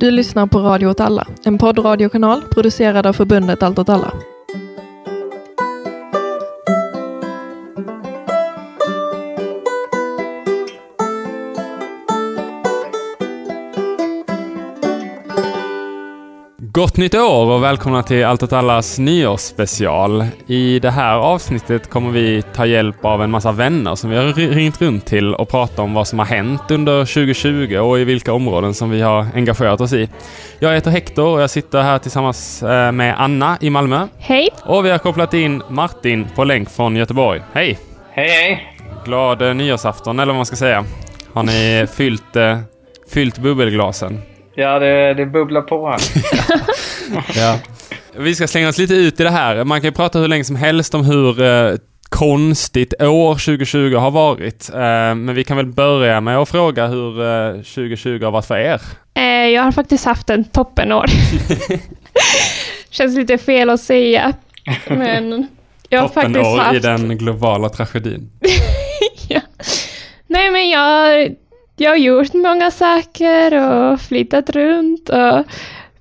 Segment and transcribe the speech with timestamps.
[0.00, 4.12] Du lyssnar på Radio åt alla, en poddradiokanal producerad av förbundet Allt åt alla.
[16.80, 20.26] Gott nytt år och välkomna till Allt åt allas nyårsspecial.
[20.46, 24.24] I det här avsnittet kommer vi ta hjälp av en massa vänner som vi har
[24.32, 28.32] ringt runt till och prata om vad som har hänt under 2020 och i vilka
[28.32, 30.08] områden som vi har engagerat oss i.
[30.58, 34.08] Jag heter Hector och jag sitter här tillsammans eh, med Anna i Malmö.
[34.18, 34.48] Hej!
[34.62, 37.42] Och vi har kopplat in Martin på länk från Göteborg.
[37.52, 37.78] Hej!
[38.12, 38.76] Hej hej!
[39.04, 40.84] Glad eh, nyårsafton eller vad man ska säga.
[41.32, 42.58] Har ni fyllt, eh,
[43.12, 44.22] fyllt bubbelglasen?
[44.54, 46.00] Ja, det, det bubblar på här.
[47.36, 47.58] ja.
[48.16, 49.64] Vi ska slänga oss lite ut i det här.
[49.64, 51.74] Man kan ju prata hur länge som helst om hur eh,
[52.08, 54.70] konstigt år 2020 har varit.
[54.74, 58.58] Eh, men vi kan väl börja med att fråga hur eh, 2020 har varit för
[58.58, 58.80] er.
[59.14, 61.06] Eh, jag har faktiskt haft en toppenår.
[62.90, 64.32] Känns lite fel att säga.
[64.86, 65.48] Men
[65.88, 66.76] jag har faktiskt Toppenår haft...
[66.76, 68.30] i den globala tragedin.
[69.28, 69.40] ja.
[70.26, 71.28] Nej men jag,
[71.80, 75.44] jag har gjort många saker och flyttat runt och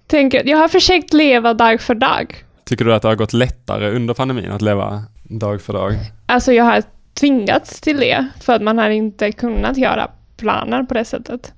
[0.08, 2.36] tänker, jag har försökt leva dag för dag.
[2.66, 5.94] Tycker du att det har gått lättare under pandemin att leva dag för dag?
[6.26, 6.84] Alltså jag har
[7.20, 11.54] tvingats till det för att man har inte kunnat göra planer på det sättet.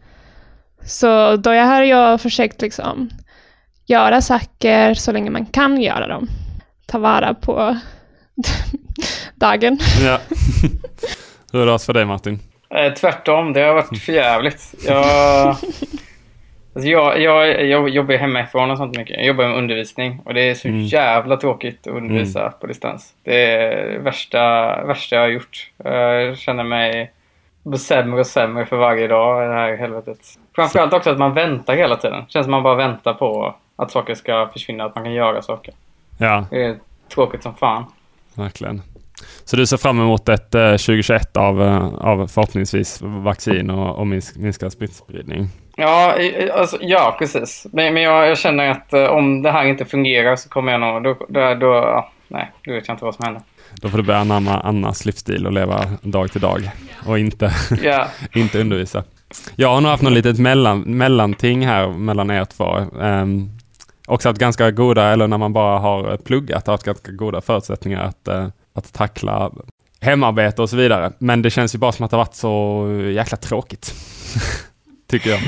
[0.86, 3.10] Så då har jag försökt liksom
[3.86, 6.28] göra saker så länge man kan göra dem.
[6.86, 7.78] Ta vara på
[9.36, 9.80] dagen.
[10.06, 10.20] Ja.
[11.52, 12.40] Hur har det varit för dig Martin?
[12.76, 14.74] Eh, tvärtom, det har varit för jävligt.
[14.88, 15.48] Jag,
[16.76, 19.16] alltså jag, jag, jag jobbar hemifrån och sånt mycket.
[19.18, 20.82] Jag jobbar med undervisning och det är så Mm.
[20.84, 23.14] jävla tråkigt att undervisa på distans.
[23.24, 24.40] Det är det värsta,
[24.86, 25.72] värsta jag har gjort.
[25.84, 27.12] Jag känner mig
[27.78, 30.20] sämre och sämre för varje dag i det här helvetet.
[30.56, 32.24] Framförallt också att man väntar hela tiden.
[32.28, 35.74] känns som man bara väntar på att saker ska försvinna, att man kan göra saker.
[36.18, 36.76] Ja, Det är
[37.14, 37.86] tråkigt som fan.
[38.36, 38.82] verkligen.
[39.46, 44.08] Så du ser fram emot ett eh, 2021 av, eh, av förhoppningsvis vaccin och, och
[44.08, 45.50] minsk, minskad smittspridning?
[45.76, 46.16] Ja,
[46.54, 47.68] alltså, ja precis.
[47.72, 50.82] Men, men jag, jag känner att eh, om det här inte fungerar så kommer jag
[50.82, 51.04] nog...
[51.04, 53.44] Då, då, då, ja, nej, då vet jag inte vad som händer.
[53.76, 56.72] Då får du börja anamma Annas livsstil och leva dag till dag
[57.06, 59.04] och inte, Ja, inte undervisa.
[59.56, 62.78] Jag har nog haft något litet mellan, mellanting här mellan er två.
[62.78, 63.50] Um,
[64.08, 68.28] också haft ganska goda, eller när man bara har pluggat, haft ganska goda förutsättningar att,
[68.28, 69.52] eh, att tackla
[70.02, 71.12] hemarbete och så vidare.
[71.20, 73.94] Men det känns ju bara som att det har varit så jäkla tråkigt.
[75.10, 75.40] Tycker jag.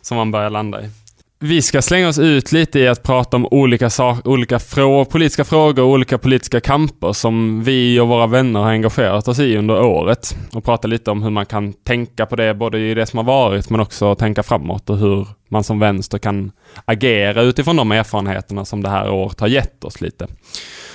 [0.00, 0.90] Som man börjar landa i.
[1.38, 5.44] Vi ska slänga oss ut lite i att prata om olika, sak, olika frå, politiska
[5.44, 9.82] frågor och olika politiska kamper som vi och våra vänner har engagerat oss i under
[9.82, 10.36] året.
[10.52, 13.24] Och prata lite om hur man kan tänka på det, både i det som har
[13.24, 16.52] varit men också tänka framåt och hur man som vänster kan
[16.84, 20.26] agera utifrån de erfarenheterna som det här året har gett oss lite.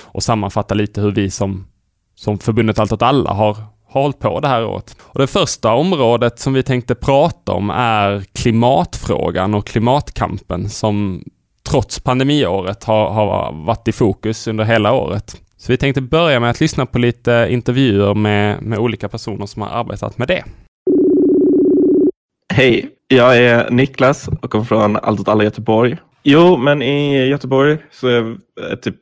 [0.00, 1.66] Och sammanfatta lite hur vi som,
[2.22, 3.56] som förbundet Allt åt alla har
[3.92, 4.96] har hållit på det här året.
[5.00, 11.24] Och det första området som vi tänkte prata om är klimatfrågan och klimatkampen som
[11.70, 15.40] trots pandemiåret har, har varit i fokus under hela året.
[15.56, 19.62] Så vi tänkte börja med att lyssna på lite intervjuer med, med olika personer som
[19.62, 20.44] har arbetat med det.
[22.54, 25.96] Hej, jag är Niklas och kommer från Allt åt alla Göteborg.
[26.22, 28.36] Jo, men i Göteborg så är
[28.70, 28.96] eh, typ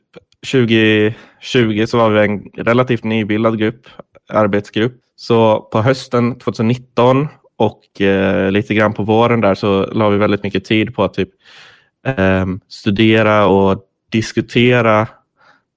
[0.45, 3.87] 2020 så var vi en relativt nybildad grupp,
[4.29, 5.01] arbetsgrupp.
[5.15, 10.43] Så på hösten 2019 och eh, lite grann på våren där så la vi väldigt
[10.43, 11.29] mycket tid på att typ
[12.05, 15.07] eh, studera och diskutera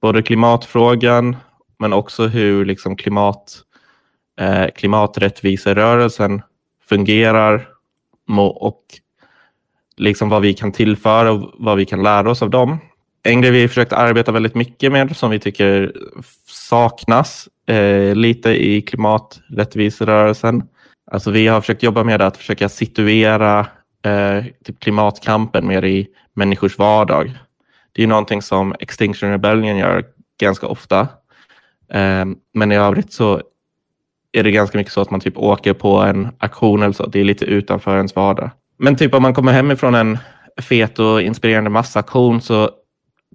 [0.01, 1.35] både klimatfrågan
[1.79, 3.61] men också hur liksom klimat,
[4.39, 6.41] eh, klimaträttviserörelsen
[6.89, 7.67] fungerar
[8.59, 8.83] och
[9.97, 12.79] liksom vad vi kan tillföra och vad vi kan lära oss av dem.
[13.27, 15.93] En grej vi försökt arbeta väldigt mycket med som vi tycker
[16.47, 20.63] saknas eh, lite i klimaträttviserörelsen.
[21.11, 23.59] Alltså vi har försökt jobba med att försöka situera
[24.05, 27.39] eh, typ klimatkampen mer i människors vardag.
[27.91, 30.05] Det är någonting som Extinction Rebellion gör
[30.39, 30.99] ganska ofta.
[31.93, 33.41] Eh, men i övrigt så
[34.31, 37.05] är det ganska mycket så att man typ åker på en aktion eller så.
[37.05, 38.51] Det är lite utanför ens vardag.
[38.77, 40.17] Men typ om man kommer hemifrån en
[40.61, 42.69] fet och inspirerande massaktion så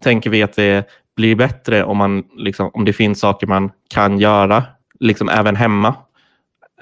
[0.00, 4.18] tänker vi att det blir bättre om, man, liksom, om det finns saker man kan
[4.18, 4.64] göra,
[5.00, 5.94] liksom även hemma.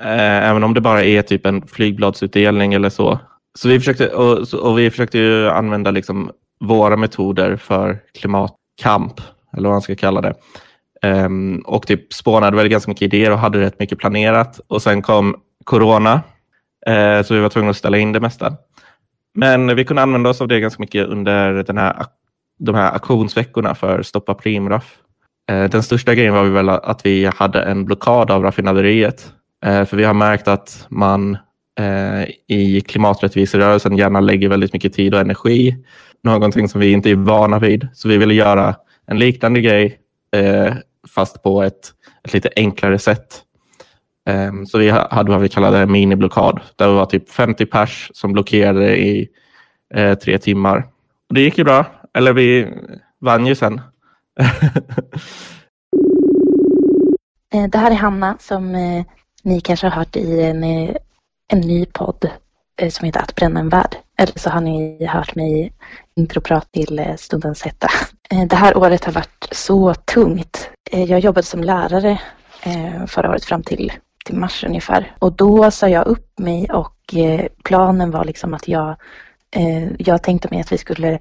[0.01, 3.19] Eh, även om det bara är typ en flygbladsutdelning eller så.
[3.59, 6.31] Så vi försökte, och, och vi försökte ju använda liksom
[6.61, 9.21] våra metoder för klimatkamp,
[9.53, 10.35] eller vad man ska kalla det.
[11.03, 14.61] Um, och typ spånade väl ganska mycket idéer och hade rätt mycket planerat.
[14.67, 16.15] Och sen kom corona,
[16.89, 18.57] uh, så vi var tvungna att ställa in det mesta.
[19.35, 22.07] Men vi kunde använda oss av det ganska mycket under den här,
[22.59, 24.97] de här aktionsveckorna för Stoppa Primraff.
[25.51, 29.33] Eh, den största grejen var väl att vi hade en blockad av raffinaderiet.
[29.67, 31.39] Eh, för vi har märkt att man
[31.81, 35.77] eh, i klimaträttviserörelsen gärna lägger väldigt mycket tid och energi.
[36.25, 37.89] Någonting som vi inte är vana vid.
[37.95, 38.75] Så vi ville göra
[39.07, 39.99] en liknande grej
[40.37, 40.75] eh,
[41.15, 41.93] fast på ett,
[42.25, 43.43] ett lite enklare sätt.
[44.29, 46.61] Ehm, så vi hade vad vi kallade en miniblockad.
[46.77, 49.29] Där det var typ 50 pers som blockerade i
[49.95, 50.87] eh, tre timmar.
[51.29, 51.85] Och det gick ju bra.
[52.15, 52.75] Eller vi
[53.21, 53.81] vann ju sen.
[57.55, 59.05] Eh, det här är Hanna som eh,
[59.43, 60.65] ni kanske har hört i eh, en,
[61.49, 62.31] en ny podd
[62.91, 63.97] som heter Att bränna en värld.
[64.19, 65.73] Eller så har ni hört mig
[66.17, 67.89] introprata introprat till Stundens hetta.
[68.47, 70.71] Det här året har varit så tungt.
[70.91, 72.21] Jag jobbade som lärare
[73.07, 73.93] förra året fram till,
[74.25, 75.17] till mars ungefär.
[75.19, 77.15] Och då sa jag upp mig och
[77.65, 78.97] planen var liksom att jag,
[79.99, 81.19] jag tänkte mig att vi skulle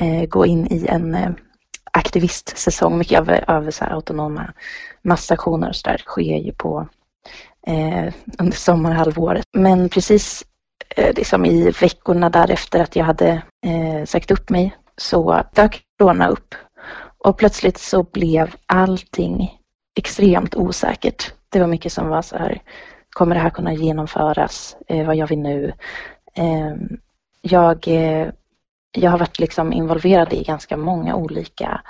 [0.00, 1.30] Eh, gå in i en eh,
[1.92, 2.98] aktivistsäsong.
[2.98, 4.52] Mycket av, av så autonoma
[5.02, 6.88] massaktioner och så där sker ju på
[7.66, 9.44] eh, under sommarhalvåret.
[9.52, 10.44] Men precis
[10.96, 16.28] eh, liksom i veckorna därefter att jag hade eh, sagt upp mig så dök corona
[16.28, 16.54] upp.
[17.18, 19.58] Och plötsligt så blev allting
[19.96, 21.32] extremt osäkert.
[21.48, 22.62] Det var mycket som var så här,
[23.10, 24.76] kommer det här kunna genomföras?
[24.88, 25.72] Eh, vad gör vi nu?
[26.34, 26.74] Eh,
[27.40, 28.28] jag eh,
[28.94, 31.80] jag har varit liksom involverad i ganska många olika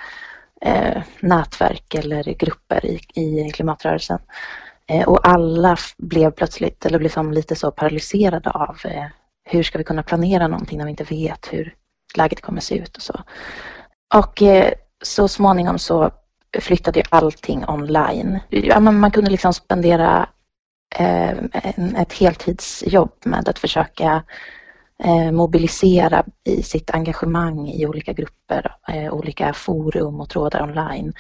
[0.61, 4.19] eh, nätverk eller grupper i, i klimatrörelsen.
[4.87, 9.07] Eh, och alla blev plötsligt eller liksom lite så paralyserade av eh,
[9.45, 11.75] hur ska vi kunna planera någonting när vi inte vet hur
[12.17, 13.21] läget kommer se ut och så.
[14.15, 14.73] Och eh,
[15.03, 16.11] så småningom så
[16.61, 18.39] flyttade ju allting online.
[18.49, 20.29] Ja, man, man kunde liksom spendera
[20.97, 24.23] eh, en, ett heltidsjobb med att försöka
[25.03, 31.13] Eh, mobilisera i sitt engagemang i olika grupper, eh, olika forum och trådar online.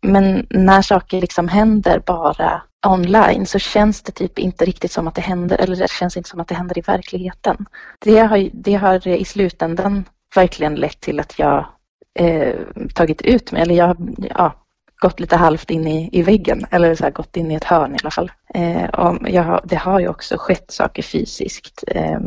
[0.00, 5.14] Men när saker liksom händer bara online så känns det typ inte riktigt som att
[5.14, 7.66] det händer, eller det känns inte som att det händer i verkligheten.
[7.98, 10.04] Det har, det har i slutändan
[10.34, 11.66] verkligen lett till att jag
[12.18, 12.54] eh,
[12.94, 14.52] tagit ut mig, eller jag har ja,
[15.00, 17.94] gått lite halvt in i, i väggen, eller så här, gått in i ett hörn
[17.94, 18.32] i alla fall.
[18.54, 21.84] Eh, och jag, det har ju också skett saker fysiskt.
[21.86, 22.20] Eh,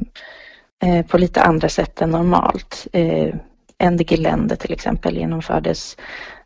[0.83, 2.87] Eh, på lite andra sätt än normalt.
[2.93, 3.35] Eh,
[3.89, 5.97] NDG-länder till exempel genomfördes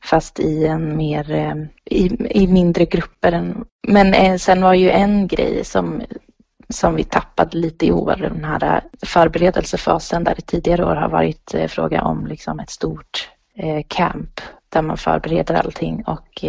[0.04, 1.56] fast i en mer, eh,
[1.86, 3.54] i, i mindre grupper.
[3.88, 6.02] men eh, sen var ju en grej som,
[6.70, 11.10] som vi tappade lite i år, den här eh, förberedelsefasen där det tidigare år har
[11.10, 13.30] varit eh, fråga om liksom ett stort
[13.88, 16.44] camp där man förbereder allting och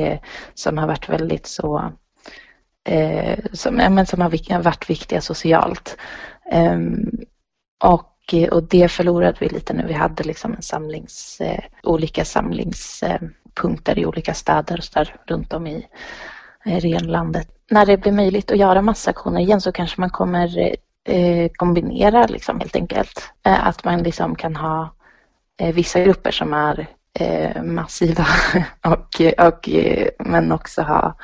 [0.54, 1.92] som har varit väldigt så
[3.52, 5.96] som, ja, men som har varit viktiga socialt.
[6.50, 7.10] Ehm,
[7.84, 9.86] och, eh, och det förlorade vi lite nu.
[9.86, 15.66] Vi hade liksom en samlings, eh, olika samlingspunkter i olika städer så där, runt om
[15.66, 15.86] i
[16.64, 17.48] eh, renlandet.
[17.70, 20.76] När det blir möjligt att göra massaktioner igen så kanske man kommer
[21.08, 23.32] eh, kombinera liksom helt enkelt.
[23.46, 24.94] Eh, att man liksom kan ha
[25.60, 26.86] eh, vissa grupper som är
[27.20, 28.26] eh, massiva
[28.84, 31.16] och, och, eh, men också ha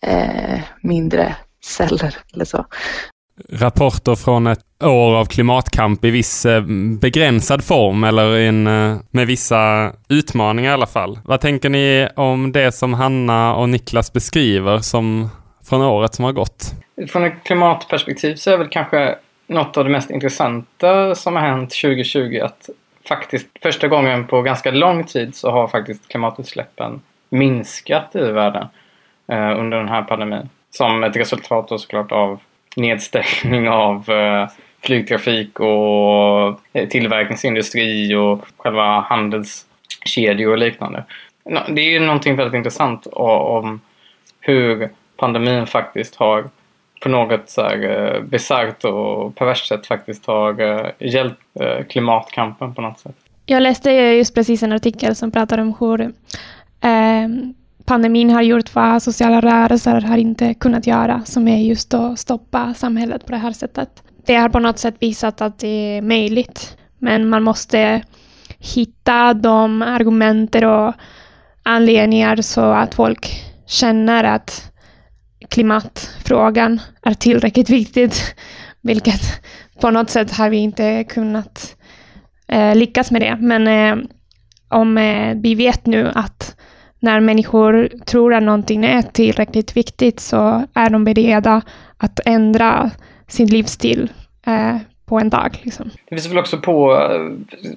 [0.00, 2.66] eh, mindre celler eller så
[3.48, 6.62] rapporter från ett år av klimatkamp i viss eh,
[7.00, 11.18] begränsad form eller in, eh, med vissa utmaningar i alla fall.
[11.24, 15.28] Vad tänker ni om det som Hanna och Niklas beskriver som
[15.68, 16.72] från året som har gått?
[17.08, 19.14] Från ett klimatperspektiv så är väl kanske
[19.46, 22.68] något av det mest intressanta som har hänt 2020 att
[23.08, 28.66] faktiskt första gången på ganska lång tid så har faktiskt klimatutsläppen minskat i världen
[29.28, 30.48] eh, under den här pandemin.
[30.70, 32.40] Som ett resultat då såklart av
[32.76, 34.48] nedstängning av eh,
[34.80, 41.04] flygtrafik och eh, tillverkningsindustri och själva handelskedjor och liknande.
[41.68, 43.80] Det är ju någonting väldigt intressant om
[44.40, 46.44] hur pandemin faktiskt har
[47.02, 51.40] på något så här eh, bisarrt och perverst sätt faktiskt har eh, hjälpt
[51.88, 53.16] klimatkampen på något sätt.
[53.46, 57.28] Jag läste just precis en artikel som pratar om hur eh,
[57.84, 62.74] pandemin har gjort vad sociala rörelser har inte kunnat göra, som är just att stoppa
[62.74, 64.02] samhället på det här sättet.
[64.26, 68.02] Det har på något sätt visat att det är möjligt, men man måste
[68.58, 70.94] hitta de argumenter och
[71.62, 74.72] anledningar så att folk känner att
[75.48, 78.34] klimatfrågan är tillräckligt viktigt,
[78.80, 79.22] vilket
[79.80, 81.76] på något sätt har vi inte kunnat
[82.48, 83.36] eh, lyckas med det.
[83.40, 84.04] Men eh,
[84.68, 86.56] om eh, vi vet nu att
[87.02, 91.62] när människor tror att någonting är tillräckligt viktigt så är de beredda
[91.96, 92.90] att ändra
[93.28, 94.12] sin livsstil
[94.46, 95.60] eh, på en dag.
[95.62, 95.90] Liksom.
[96.08, 97.20] Det visar väl också på eh,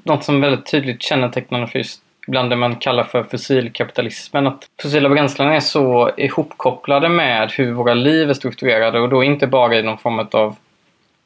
[0.03, 4.47] något som väldigt tydligt kännetecknande för just ibland det man kallar för fossilkapitalismen.
[4.47, 9.47] Att fossila bränslen är så ihopkopplade med hur våra liv är strukturerade och då inte
[9.47, 10.55] bara i någon form av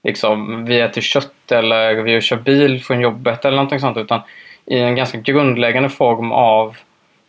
[0.03, 4.21] liksom, vi äter kött eller vi kör bil från jobbet eller någonting sånt utan
[4.65, 6.77] i en ganska grundläggande form av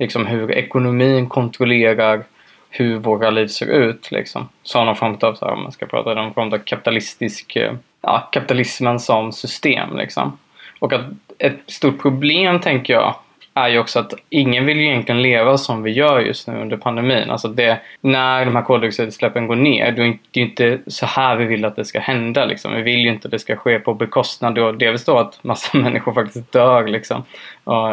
[0.00, 2.25] liksom, hur ekonomin kontrollerar
[2.71, 4.11] hur våra liv ser ut.
[4.11, 4.49] Liksom.
[4.62, 7.73] Så någon form av, så här, om man ska prata någon form av kapitalistisk, eh,
[8.02, 9.97] ja, kapitalismen som system.
[9.97, 10.38] Liksom.
[10.78, 11.04] Och att
[11.38, 13.14] ett stort problem, tänker jag,
[13.54, 16.76] är ju också att ingen vill ju egentligen leva som vi gör just nu under
[16.76, 17.30] pandemin.
[17.30, 21.45] Alltså det, när de här koldioxidutsläppen går ner, det är ju inte så här vi
[21.45, 22.45] vill att det ska hända.
[22.45, 22.75] Liksom.
[22.75, 25.78] Vi vill ju inte att det ska ske på bekostnad av dels då att massa
[25.78, 27.23] människor faktiskt dör liksom,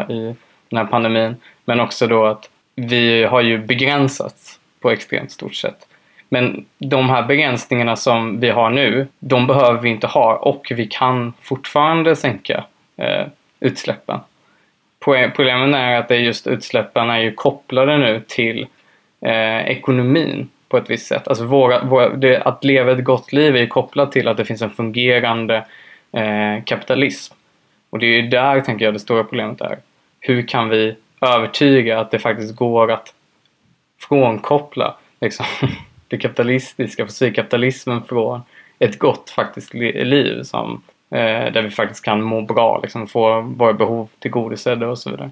[0.08, 0.34] i
[0.68, 1.36] den här pandemin.
[1.64, 5.86] Men också då att vi har ju begränsats på extremt stort sätt.
[6.28, 10.86] Men de här begränsningarna som vi har nu, de behöver vi inte ha och vi
[10.86, 12.64] kan fortfarande sänka
[12.96, 13.26] eh,
[13.60, 14.20] utsläppen.
[15.34, 18.66] Problemet är att det är just utsläppen är ju kopplade nu till
[19.20, 21.28] eh, ekonomin på ett visst sätt.
[21.28, 24.62] Alltså våra, våra, det, att leva ett gott liv är kopplat till att det finns
[24.62, 25.64] en fungerande
[26.12, 27.34] eh, kapitalism.
[27.90, 29.78] Och det är ju där, tänker jag, det stora problemet är.
[30.20, 33.14] Hur kan vi övertyga att det faktiskt går att
[34.00, 35.46] frånkoppla liksom,
[36.08, 38.40] det kapitalistiska, fossilkapitalismen från
[38.78, 43.72] ett gott faktiskt liv som Eh, där vi faktiskt kan må bra, liksom, få våra
[43.72, 45.30] behov tillgodosedda och så vidare.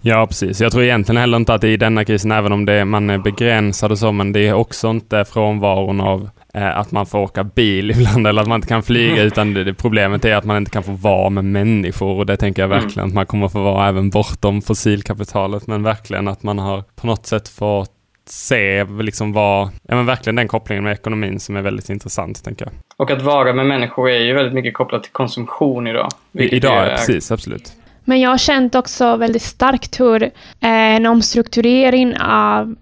[0.00, 0.60] Ja, precis.
[0.60, 3.18] Jag tror egentligen heller inte att det i denna krisen, även om det, man är
[3.18, 6.30] begränsad och så, men det är också inte frånvaron av
[6.62, 9.26] att man får åka bil ibland eller att man inte kan flyga, mm.
[9.26, 12.36] utan det, det, problemet är att man inte kan få vara med människor och det
[12.36, 12.82] tänker jag mm.
[12.82, 13.08] verkligen mm.
[13.08, 17.26] att man kommer få vara även bortom fossilkapitalet, men verkligen att man har på något
[17.26, 17.92] sätt fått
[18.28, 22.64] se liksom vad, ja men verkligen den kopplingen med ekonomin som är väldigt intressant tänker
[22.64, 22.74] jag.
[22.96, 26.08] Och att vara med människor är ju väldigt mycket kopplat till konsumtion idag.
[26.32, 26.90] I, idag, är...
[26.90, 27.72] precis, absolut.
[28.04, 32.74] Men jag har känt också väldigt starkt hur eh, en omstrukturering av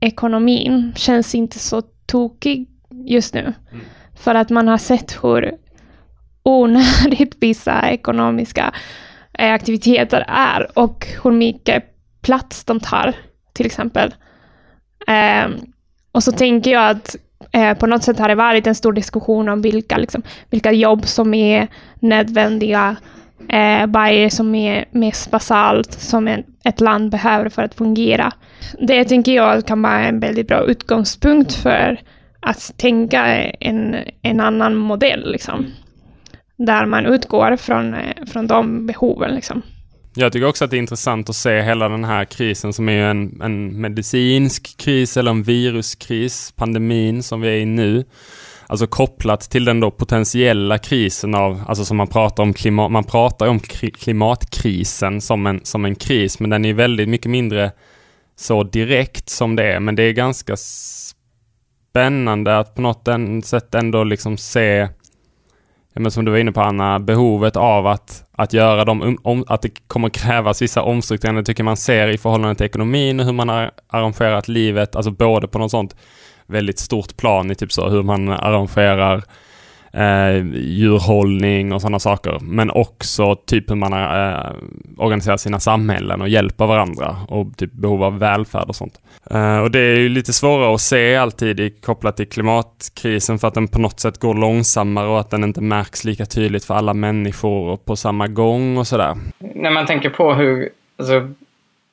[0.00, 2.66] ekonomin känns inte så tokig
[3.04, 3.40] just nu.
[3.40, 3.84] Mm.
[4.14, 5.52] För att man har sett hur
[6.42, 8.74] onödigt vissa ekonomiska
[9.38, 11.84] eh, aktiviteter är och hur mycket
[12.22, 13.12] plats de tar,
[13.52, 14.14] till exempel.
[15.06, 15.48] Eh,
[16.12, 17.16] och så tänker jag att
[17.52, 21.06] eh, på något sätt har det varit en stor diskussion om vilka, liksom, vilka jobb
[21.06, 21.68] som är
[22.00, 22.96] nödvändiga,
[23.48, 27.74] eh, vad är det som är mest basalt som en, ett land behöver för att
[27.74, 28.32] fungera.
[28.80, 32.00] Det tänker jag kan vara en väldigt bra utgångspunkt för
[32.46, 33.26] att tänka
[33.60, 35.66] en, en annan modell, liksom.
[36.56, 37.96] Där man utgår från,
[38.32, 39.34] från de behoven.
[39.34, 39.62] Liksom.
[40.14, 43.02] Jag tycker också att det är intressant att se hela den här krisen som är
[43.02, 48.04] en, en medicinsk kris eller en viruskris, pandemin som vi är i nu.
[48.66, 53.04] Alltså kopplat till den då potentiella krisen av, alltså som man pratar om klimat, man
[53.04, 53.60] pratar om
[54.00, 57.72] klimatkrisen som en, som en kris, men den är väldigt mycket mindre
[58.36, 60.56] så direkt som det är, men det är ganska
[61.96, 63.08] spännande att på något
[63.44, 64.88] sätt ändå liksom se
[65.94, 69.44] men som du var inne på Anna, behovet av att, att göra dem, um, om,
[69.46, 71.42] att det kommer krävas vissa omstruktureringar.
[71.42, 75.48] Tycker man ser i förhållande till ekonomin och hur man har arrangerat livet, alltså både
[75.48, 75.96] på något sånt
[76.46, 79.24] väldigt stort plan i typ så hur man arrangerar
[79.96, 82.38] eh, djurhållning och sådana saker.
[82.40, 84.50] Men också typ hur man eh,
[84.96, 89.00] organiserar sina samhällen och hjälper varandra och typ behov av välfärd och sånt.
[89.30, 93.48] Eh, och det är ju lite svårare att se alltid i, kopplat till klimatkrisen för
[93.48, 96.74] att den på något sätt går långsammare och att den inte märks lika tydligt för
[96.74, 99.16] alla människor på samma gång och sådär.
[99.38, 101.28] När man tänker på hur alltså,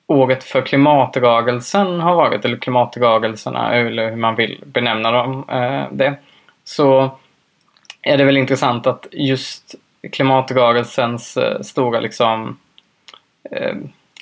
[0.08, 6.16] året för klimatrörelsen har varit, eller klimatrörelserna, eller hur man vill benämna dem, eh, det,
[6.64, 7.12] så
[8.04, 9.76] är det väl intressant att just
[10.12, 12.58] klimatrörelsens eh, stora liksom
[13.52, 13.76] eh,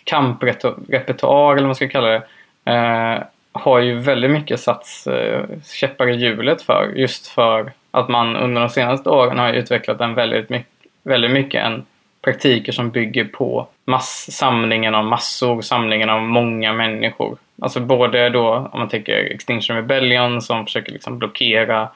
[0.04, 2.24] kamprepertoar, eller vad man ska kalla det,
[2.66, 6.94] eh, har ju väldigt mycket satts eh, käppar i hjulet för.
[6.96, 10.72] Just för att man under de senaste åren har utvecklat en väldigt, mycket,
[11.04, 11.86] väldigt mycket en
[12.22, 17.38] praktiker som bygger på massamlingen av massor, samlingen av många människor.
[17.62, 21.90] Alltså både då om man tänker Extinction Rebellion som försöker liksom blockera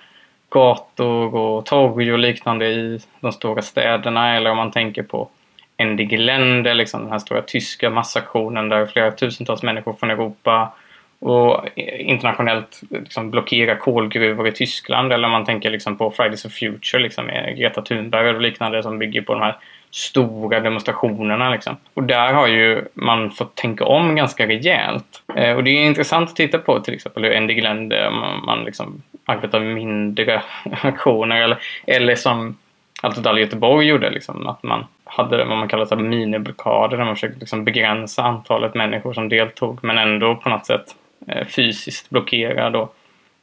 [0.49, 5.29] gator och torg och liknande i de stora städerna eller om man tänker på
[5.77, 10.73] Ende Gelände, liksom den här stora tyska massaktionen där flera tusentals människor från Europa
[11.19, 11.65] och
[11.99, 17.03] internationellt liksom blockerar kolgruvor i Tyskland eller om man tänker liksom på Fridays for Future
[17.03, 19.57] liksom med Greta Thunberg och liknande som bygger på de här
[19.95, 21.49] stora demonstrationerna.
[21.49, 21.77] Liksom.
[21.93, 25.23] Och där har ju man fått tänka om ganska rejält.
[25.35, 28.63] Eh, och det är intressant att titta på till exempel hur Ende Gelände man, man
[28.63, 30.41] liksom arbetar med mindre
[30.81, 32.57] aktioner eller, eller som
[33.01, 34.09] Alto All Göteborg gjorde.
[34.09, 39.13] Liksom, att man hade vad man kallar miniblockader där man försökte liksom begränsa antalet människor
[39.13, 40.85] som deltog men ändå på något sätt
[41.27, 42.89] eh, fysiskt blockera då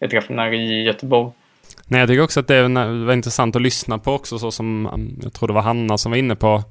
[0.01, 1.31] ett raffinaderi i Göteborg.
[1.87, 2.63] Nej, jag tycker också att det
[3.05, 6.13] var intressant att lyssna på också så som mm, jag tror det var Hanna som
[6.13, 6.63] var inne på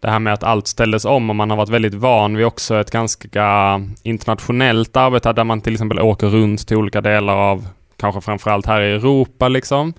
[0.00, 2.80] det här med att allt ställdes om och man har varit väldigt van vid också
[2.80, 8.20] ett ganska internationellt arbete där man till exempel åker runt till olika delar av kanske
[8.20, 9.94] framförallt här i Europa liksom.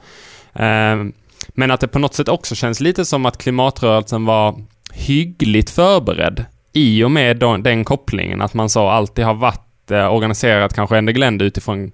[0.54, 1.14] Ehm,
[1.50, 4.62] men att det på något sätt också känns lite som att klimatrörelsen var
[4.94, 10.74] hyggligt förberedd i och med den kopplingen att man så alltid har varit eh, organiserat
[10.74, 11.92] kanske Ende utifrån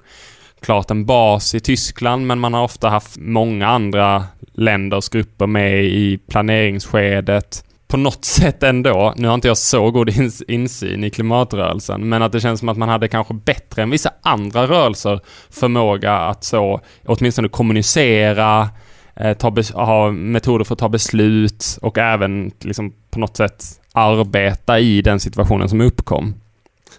[0.63, 5.83] klart en bas i Tyskland men man har ofta haft många andra länders grupper med
[5.83, 10.09] i planeringsskedet på något sätt ändå, nu har inte jag så god
[10.47, 14.09] insyn i klimatrörelsen, men att det känns som att man hade kanske bättre än vissa
[14.21, 18.69] andra rörelser förmåga att så åtminstone kommunicera,
[19.15, 24.79] eh, ta ha metoder för att ta beslut och även liksom på något sätt arbeta
[24.79, 26.33] i den situationen som uppkom.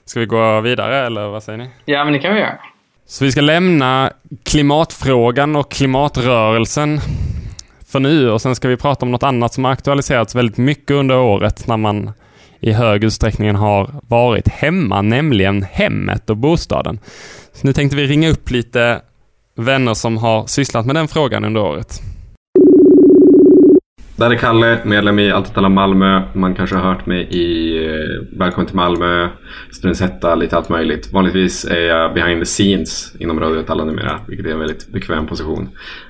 [0.05, 1.71] Ska vi gå vidare eller vad säger ni?
[1.85, 2.59] Ja, men det kan vi göra.
[3.07, 7.01] Så vi ska lämna klimatfrågan och klimatrörelsen
[7.87, 10.91] för nu och sen ska vi prata om något annat som har aktualiserats väldigt mycket
[10.91, 12.13] under året när man
[12.61, 16.99] i hög utsträckning har varit hemma, nämligen hemmet och bostaden.
[17.53, 19.01] Så nu tänkte vi ringa upp lite
[19.57, 22.03] vänner som har sysslat med den frågan under året.
[24.17, 26.23] Där är Kalle, medlem i Allt alla Malmö.
[26.33, 29.29] Man kanske har hört mig i eh, Välkommen till Malmö,
[29.71, 31.13] Studenshetta, lite allt möjligt.
[31.13, 35.27] Vanligtvis är jag behind the scenes inom Radio alla numera, vilket är en väldigt bekväm
[35.27, 35.69] position.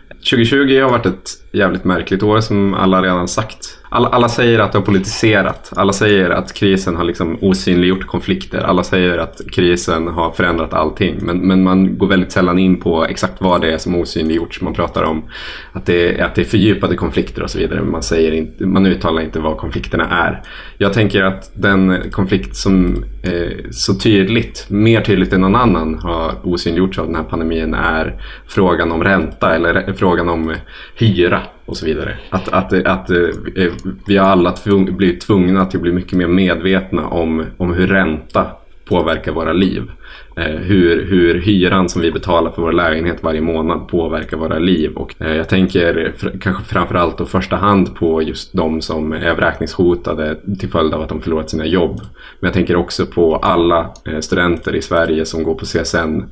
[0.09, 3.79] 2020 har varit ett jävligt märkligt år som alla redan sagt.
[3.95, 5.73] Alla, alla, säger att det har politiserat.
[5.77, 8.61] Alla säger att krisen har liksom osynliggjort konflikter.
[8.61, 11.17] Alla säger att krisen har förändrat allting.
[11.21, 14.61] Men, men man går väldigt sällan in på exakt vad det är som osynliggjorts.
[14.61, 15.23] Man pratar om
[15.73, 17.83] att det, är, att det är fördjupade konflikter och så vidare.
[17.83, 20.43] Man, säger inte, man uttalar inte vad konflikterna är.
[20.79, 26.33] Jag tänker att den konflikt som eh, så tydligt, mer tydligt än någon annan har
[26.43, 30.55] osynliggjorts av den här pandemin är frågan om ränta eller frågan om
[30.95, 32.17] hyra och så vidare.
[32.31, 33.73] Att, att, att, eh,
[34.07, 37.87] vi har alla tvung, blivit tvungna till att bli mycket mer medvetna om, om hur
[37.87, 38.47] ränta
[38.85, 39.91] påverkar våra liv.
[40.37, 44.93] Eh, hur, hur hyran som vi betalar för vår lägenhet varje månad påverkar våra liv.
[44.97, 49.35] Och eh, jag tänker fr kanske framförallt och första hand på just de som är
[49.35, 52.01] vräkningshotade till följd av att de förlorat sina jobb.
[52.41, 56.23] Men jag tänker också på alla studenter i Sverige som går på CSN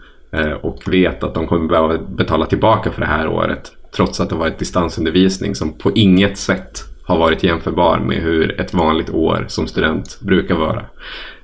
[0.60, 4.34] och vet att de kommer behöva betala tillbaka för det här året trots att det
[4.34, 9.66] varit distansundervisning som på inget sätt har varit jämförbar med hur ett vanligt år som
[9.68, 10.84] student brukar vara.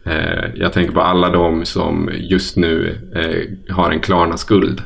[0.05, 4.83] Eh, jag tänker på alla de som just nu eh, har en Klarna-skuld.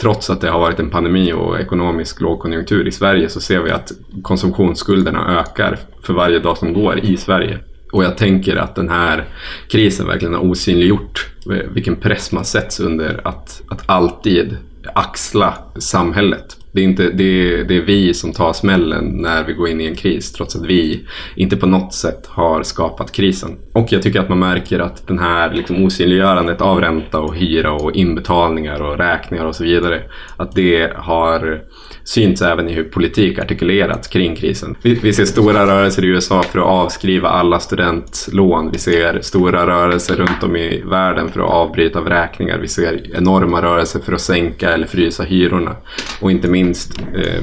[0.00, 3.70] Trots att det har varit en pandemi och ekonomisk lågkonjunktur i Sverige så ser vi
[3.70, 3.92] att
[4.22, 7.58] konsumtionsskulderna ökar för varje dag som går i Sverige.
[7.92, 9.24] Och jag tänker att den här
[9.68, 14.56] krisen verkligen har osynliggjort eh, vilken press man sätts under att, att alltid
[14.94, 19.52] axla samhället det är, inte, det, är, det är vi som tar smällen när vi
[19.52, 21.06] går in i en kris trots att vi
[21.36, 23.56] inte på något sätt har skapat krisen.
[23.72, 27.72] Och jag tycker att man märker att den här liksom osynliggörandet av ränta och hyra
[27.72, 30.02] och inbetalningar och räkningar och så vidare
[30.36, 31.60] att det har
[32.04, 34.76] synts även i hur politik artikulerats kring krisen.
[34.82, 38.70] Vi, vi, ser stora rörelser i USA för att avskriva alla studentlån.
[38.72, 42.58] Vi ser stora rörelser runt om i världen för att avbryta vräkningar.
[42.58, 45.76] Vi ser enorma rörelser för att sänka eller frysa hyrorna.
[46.20, 47.40] Och inte minst eh,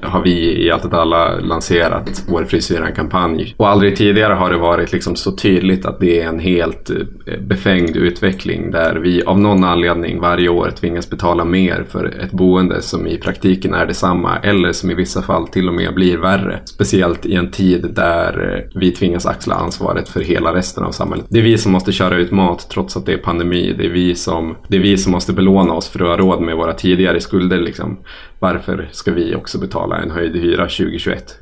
[0.00, 3.54] har vi i Allt alla lanserat vår frisyren-kampanj.
[3.56, 7.40] Och aldrig tidigare har det varit liksom så tydligt att det är en helt eh,
[7.40, 12.82] befängd utveckling där vi av någon anledning varje år tvingas betala mer för ett boende
[12.82, 16.60] som i praktiken är detsamma eller som i vissa fall till och med blir värre.
[16.64, 21.26] Speciellt i en tid där eh, vi tvingas axla ansvaret för hela resten av samhället.
[21.28, 23.74] Det är vi som måste köra ut mat trots att det är pandemi.
[23.78, 26.42] Det är vi som, det är vi som måste belåna oss för att ha råd
[26.42, 27.58] med våra tidigare skulder.
[27.58, 27.98] Liksom.
[28.38, 31.38] Varför ska vi också betala en höjd hyra 2021?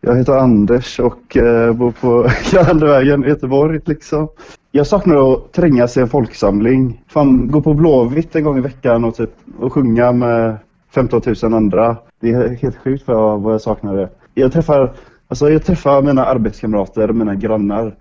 [0.00, 3.80] Jag heter Anders och eh, bor på Järnvägen i Göteborg.
[3.84, 4.28] Liksom.
[4.70, 7.04] Jag saknar att trängas i en folksamling.
[7.08, 10.56] Fan, gå på Blåvitt en gång i veckan och, typ, och sjunga med
[10.94, 11.96] 15 000 andra.
[12.20, 14.08] Det är helt sjukt vad, vad jag saknar det.
[14.34, 14.92] Jag träffar,
[15.28, 17.94] alltså jag träffar mina arbetskamrater och mina grannar.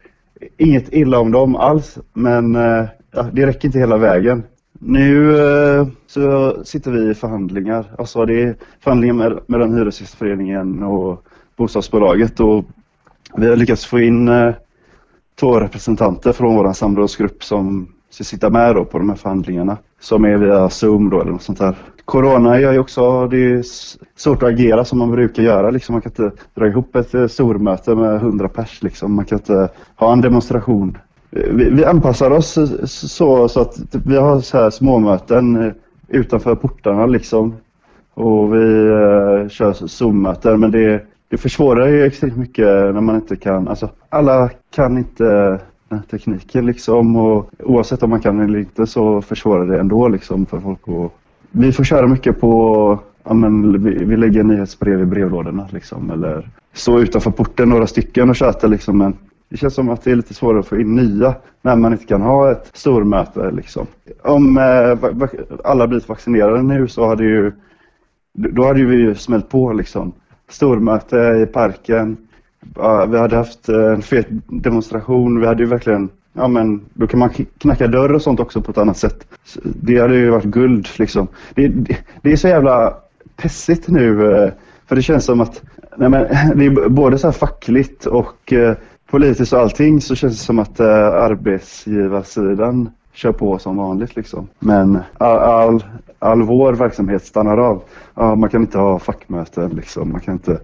[0.58, 4.44] Inget illa om dem alls, men eh, ja, det räcker inte hela vägen.
[4.80, 7.86] Nu eh, så sitter vi i förhandlingar.
[7.98, 11.24] Alltså det är förhandlingar med, mellan Hyresgästföreningen och
[11.56, 12.66] bostadsbolaget och
[13.38, 14.54] vi har lyckats få in eh,
[15.40, 19.78] två representanter från vår samrådsgrupp som ska sitta med då på de här förhandlingarna.
[20.00, 21.76] som är via Zoom då eller något sånt där.
[22.06, 23.64] Corona gör ju också, det är
[24.16, 25.94] svårt att agera som man brukar göra liksom.
[25.94, 29.14] Man kan inte dra ihop ett eh, stormöte med 100 pers liksom.
[29.14, 30.98] Man kan inte ha en demonstration.
[31.32, 35.74] Vi, vi anpassar oss så, så att typ, vi har så här småmöten eh,
[36.08, 37.56] utanför portarna liksom.
[38.14, 43.36] Och vi eh, kör Zoom-möten men det, det försvårar ju extremt mycket när man inte
[43.36, 45.60] kan, alltså alla kan inte
[46.12, 50.60] tekniken liksom och oavsett om man kan eller inte så försvårar det ändå liksom för
[50.60, 51.12] folk att...
[51.52, 56.50] Vi får köra mycket på, ja men vi, vi lägger nyhetsbrev i brevlådorna liksom eller
[56.74, 59.14] stå utanför porten några stycken och köta liksom men
[59.50, 62.06] det känns som att det är lite svårare att få in nya när man inte
[62.06, 63.88] kan ha ett stormöte liksom.
[64.22, 65.12] Om eh,
[65.64, 67.52] alla blivit vaccinerade nu så hade ju
[68.34, 70.14] då hade ju vi smält på liksom.
[70.50, 72.18] Stormöte i parken,
[73.08, 75.40] vi hade haft eh, en fet demonstration.
[75.40, 78.72] Vi hade ju verkligen, ja men då kan man knacka dörr och sånt också på
[78.72, 79.28] ett annat sätt.
[79.64, 81.28] Det hade ju varit guld liksom.
[81.54, 82.94] Det, det, det är så jävla
[83.36, 84.34] pessigt nu.
[84.34, 84.52] Eh,
[84.88, 85.62] för det känns som att,
[85.98, 88.76] nej men, det är både så här fackligt och eh,
[89.10, 94.48] politiskt och allting så känns det som att eh, arbetsgivarsidan kör på som vanligt liksom.
[94.60, 95.84] Men all, all,
[96.20, 97.82] all vår verksamhet stannar av.
[98.16, 100.12] Ja, man kan inte ha fackmöten liksom.
[100.12, 100.60] Man kan inte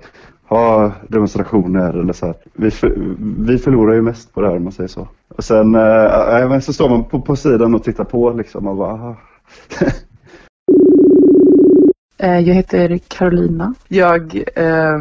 [0.47, 2.35] ha demonstrationer eller så här.
[2.53, 5.07] Vi, för, vi förlorar ju mest på det här om man säger så.
[5.27, 8.93] Och sen äh, så står man på, på sidan och tittar på liksom och bara...
[8.93, 9.15] Ah.
[12.17, 13.73] Eh, jag heter Carolina.
[13.87, 14.99] Jag eh,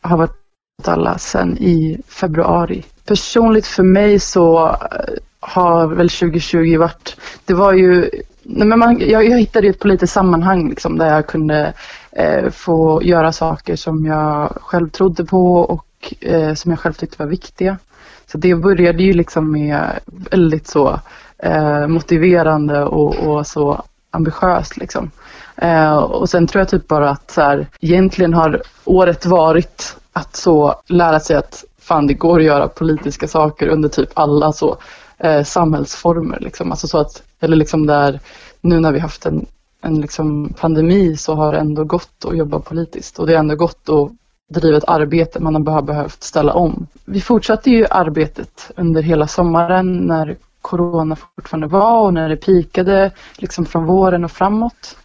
[0.00, 0.45] har varit
[0.84, 2.84] alla sedan i februari.
[3.04, 8.10] Personligt för mig så eh, har väl 2020 varit, det var ju,
[8.42, 11.72] nej men man, jag, jag hittade ett politiskt sammanhang liksom där jag kunde
[12.12, 17.22] eh, få göra saker som jag själv trodde på och eh, som jag själv tyckte
[17.22, 17.78] var viktiga.
[18.26, 21.00] Så det började ju liksom med väldigt så
[21.38, 25.10] eh, motiverande och, och, så ambitiöst liksom.
[25.56, 30.36] Eh, och sen tror jag typ bara att så här, egentligen har året varit att
[30.36, 34.76] så lära sig att fan det går att göra politiska saker under typ alla så
[35.18, 36.70] eh, samhällsformer liksom.
[36.70, 38.20] Alltså så att, eller liksom där
[38.60, 39.46] nu när vi haft en
[39.86, 43.54] en liksom pandemi så har det ändå gått att jobba politiskt och det har ändå
[43.54, 44.10] gått att
[44.48, 46.86] driva ett arbete man har bara behövt ställa om.
[47.04, 53.10] Vi fortsatte ju arbetet under hela sommaren när corona fortfarande var och när det pikade
[53.36, 54.96] liksom från våren och framåt.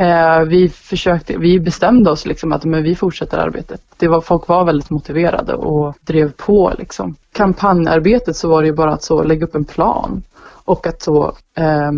[0.00, 3.80] Eh, vi, försökte, vi bestämde oss liksom att men vi fortsätter arbetet.
[3.96, 6.72] Det var, folk var väldigt motiverade och drev på.
[6.78, 7.16] Liksom.
[7.32, 11.32] Kampanjarbetet så var det ju bara att så lägga upp en plan och att så
[11.54, 11.90] eh,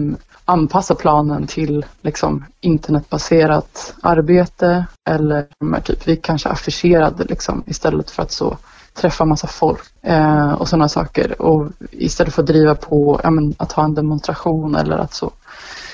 [0.45, 5.47] anpassa planen till liksom, internetbaserat arbete eller
[5.81, 8.57] typ, vi kanske affischerade liksom, istället för att så
[8.95, 11.43] träffa massa folk eh, och sådana saker.
[11.43, 15.31] Och istället för att driva på ja, men, att ha en demonstration eller att så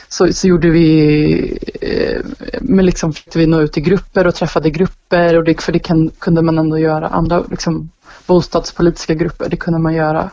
[0.09, 2.21] så, så gjorde vi, eh,
[2.61, 6.11] men liksom vi nå ut i grupper och träffade grupper och det, för det kan,
[6.19, 7.09] kunde man ändå göra.
[7.09, 7.91] Andra liksom,
[8.27, 10.31] bostadspolitiska grupper, det kunde man göra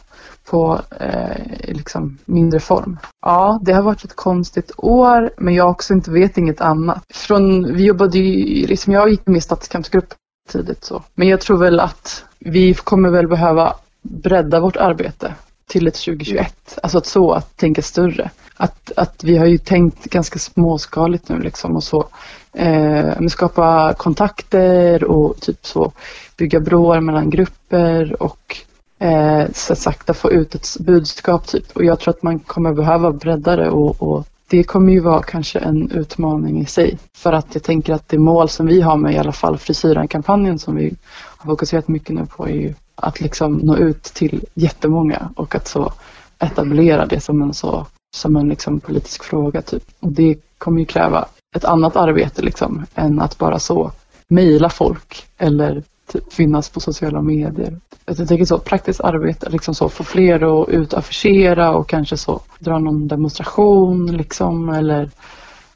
[0.50, 2.98] på eh, liksom mindre form.
[3.22, 7.04] Ja, det har varit ett konstigt år, men jag också inte vet inget annat.
[7.14, 10.14] Från, vi jobbade ju, liksom jag gick med i stadskampsgrupp
[10.50, 11.04] tidigt så.
[11.16, 15.34] Men jag tror väl att vi kommer väl behöva bredda vårt arbete
[15.68, 16.80] till ett 2021.
[16.84, 18.32] Alltså att så, att tänka större.
[18.58, 22.08] Att, att vi har ju tänkt ganska småskaligt nu liksom och så.
[22.54, 25.92] Eh, skapa kontakter och typ så
[26.38, 28.58] bygga broar mellan grupper och
[29.00, 31.72] eh, så sakta få ut ett budskap typ.
[31.76, 35.24] Och jag tror att man kommer behöva bredda det och, och det kommer ju vara
[35.24, 36.98] kanske en utmaning i sig.
[37.14, 40.60] För att jag tänker att det mål som vi har med i alla fall frisyren-kampanjen
[40.60, 40.96] som vi
[41.38, 45.68] har fokuserat mycket nu på är ju att liksom nå ut till jättemånga och att
[45.68, 45.94] så
[46.40, 49.84] etablera det som en så som en liksom politisk fråga typ.
[50.00, 53.92] Och det kommer ju kräva ett annat arbete liksom än att bara så
[54.28, 57.80] mejla folk eller typ finnas på sociala medier.
[58.06, 62.18] Jag tänker så praktiskt arbete, liksom så få fler att ut och affischera och kanske
[62.18, 65.10] så dra någon demonstration liksom eller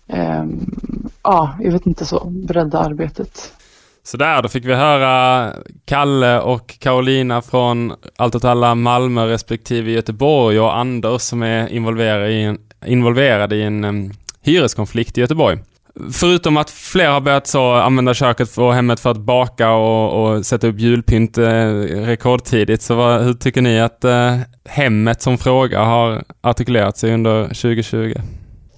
[0.07, 0.45] eh,
[1.23, 3.53] ja, jag vet inte så, bredda arbetet.
[4.11, 5.53] Så där, då fick vi höra
[5.85, 12.31] Kalle och Carolina från Allt åt alla Malmö respektive Göteborg och Anders som är involverad
[12.31, 15.57] i en, involverad i en um, hyreskonflikt i Göteborg.
[16.11, 20.45] Förutom att fler har börjat så använda köket och hemmet för att baka och, och
[20.45, 21.69] sätta upp julpynt eh,
[22.05, 27.43] rekordtidigt, så vad, hur tycker ni att eh, hemmet som fråga har artikulerat sig under
[27.43, 28.13] 2020?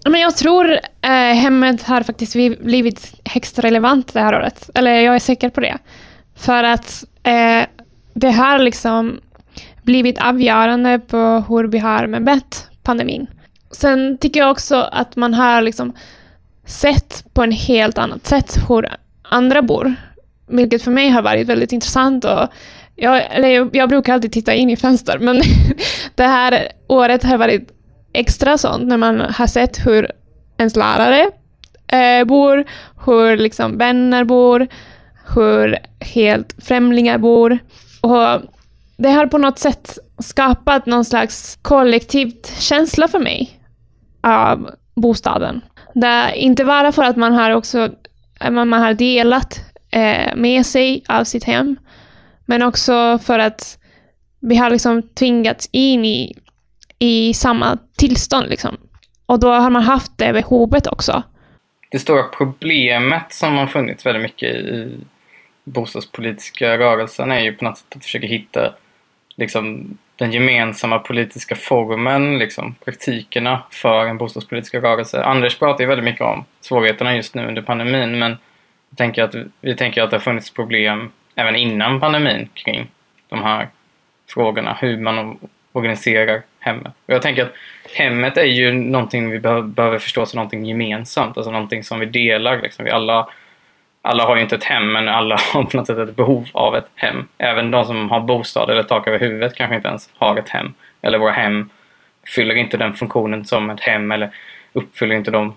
[0.05, 4.69] Men jag tror eh, hemmet har faktiskt blivit högst relevant det här året.
[4.75, 5.77] Eller jag är säker på det.
[6.35, 7.65] För att eh,
[8.13, 9.19] det har liksom
[9.83, 13.27] blivit avgörande på hur vi har med bett pandemin.
[13.71, 15.93] sen tycker jag också att man har liksom
[16.65, 18.89] sett på en helt annat sätt hur
[19.23, 19.95] andra bor.
[20.47, 22.25] Vilket för mig har varit väldigt intressant.
[22.25, 22.47] Och
[22.95, 25.41] jag, eller jag, jag brukar alltid titta in i fönster, men
[26.15, 27.81] det här året har varit
[28.13, 30.12] extra sånt när man har sett hur
[30.58, 31.32] ens lärare
[31.88, 32.65] eh, bor,
[33.06, 34.67] hur liksom vänner bor,
[35.36, 37.60] hur helt främlingar bor.
[38.02, 38.41] Och
[38.97, 43.60] det har på något sätt skapat någon slags kollektivt känsla för mig
[44.21, 45.62] av bostaden.
[45.93, 47.89] Det inte bara för att man har också
[48.41, 49.60] eh, man har delat
[49.91, 51.76] eh, med sig av sitt hem,
[52.45, 53.78] men också för att
[54.39, 56.38] vi har liksom tvingats in i,
[57.01, 58.49] i samma tillstånd.
[58.49, 58.77] Liksom.
[59.25, 61.23] Och då har man haft det behovet också.
[61.89, 64.99] Det stora problemet som har funnits väldigt mycket i
[65.63, 68.73] bostadspolitiska rörelsen är ju på något sätt att försöka hitta
[69.35, 75.23] liksom, den gemensamma politiska formen, liksom, praktikerna för en bostadspolitisk rörelse.
[75.23, 78.37] Anders pratar ju väldigt mycket om svårigheterna just nu under pandemin men
[78.89, 82.87] jag tänker att, vi tänker att det har funnits problem även innan pandemin kring
[83.29, 83.69] de här
[84.29, 85.37] frågorna, hur man
[85.71, 86.93] organiserar hemmet.
[87.06, 87.54] Och jag tänker att
[87.95, 92.62] hemmet är ju någonting vi behöver förstå som någonting gemensamt, alltså någonting som vi delar.
[92.62, 92.86] Liksom.
[92.86, 93.28] Vi alla,
[94.02, 96.76] alla har ju inte ett hem, men alla har på något sätt ett behov av
[96.76, 97.28] ett hem.
[97.38, 100.74] Även de som har bostad eller tak över huvudet kanske inte ens har ett hem.
[101.02, 101.69] Eller våra hem
[102.36, 104.30] fyller inte den funktionen som ett hem eller
[104.74, 105.56] uppfyller inte de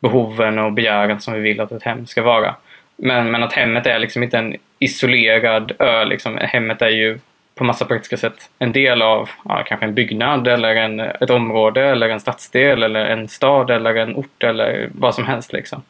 [0.00, 2.54] behoven och begären som vi vill att ett hem ska vara.
[2.96, 6.04] Men, men att hemmet är liksom inte en isolerad ö.
[6.04, 6.38] Liksom.
[6.42, 7.18] Hemmet är ju
[7.60, 11.84] på massa praktiska sätt en del av ja, kanske en byggnad eller en, ett område
[11.84, 15.52] eller en stadsdel eller en stad eller en ort eller vad som helst.
[15.52, 15.82] Liksom.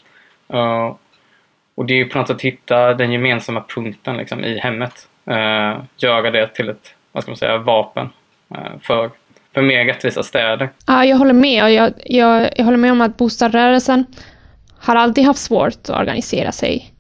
[0.55, 0.95] Uh,
[1.75, 5.09] och det är på något sätt att hitta den gemensamma punkten liksom, i hemmet.
[5.31, 8.09] Uh, göra det till ett vad ska man säga, vapen
[8.55, 9.11] uh, för,
[9.55, 10.71] för mer rättvisa städer.
[10.87, 11.73] Ja, jag håller med.
[11.73, 14.07] Jag, jag, jag håller med om att bostadsrörelsen
[14.79, 16.95] har alltid haft svårt att organisera sig.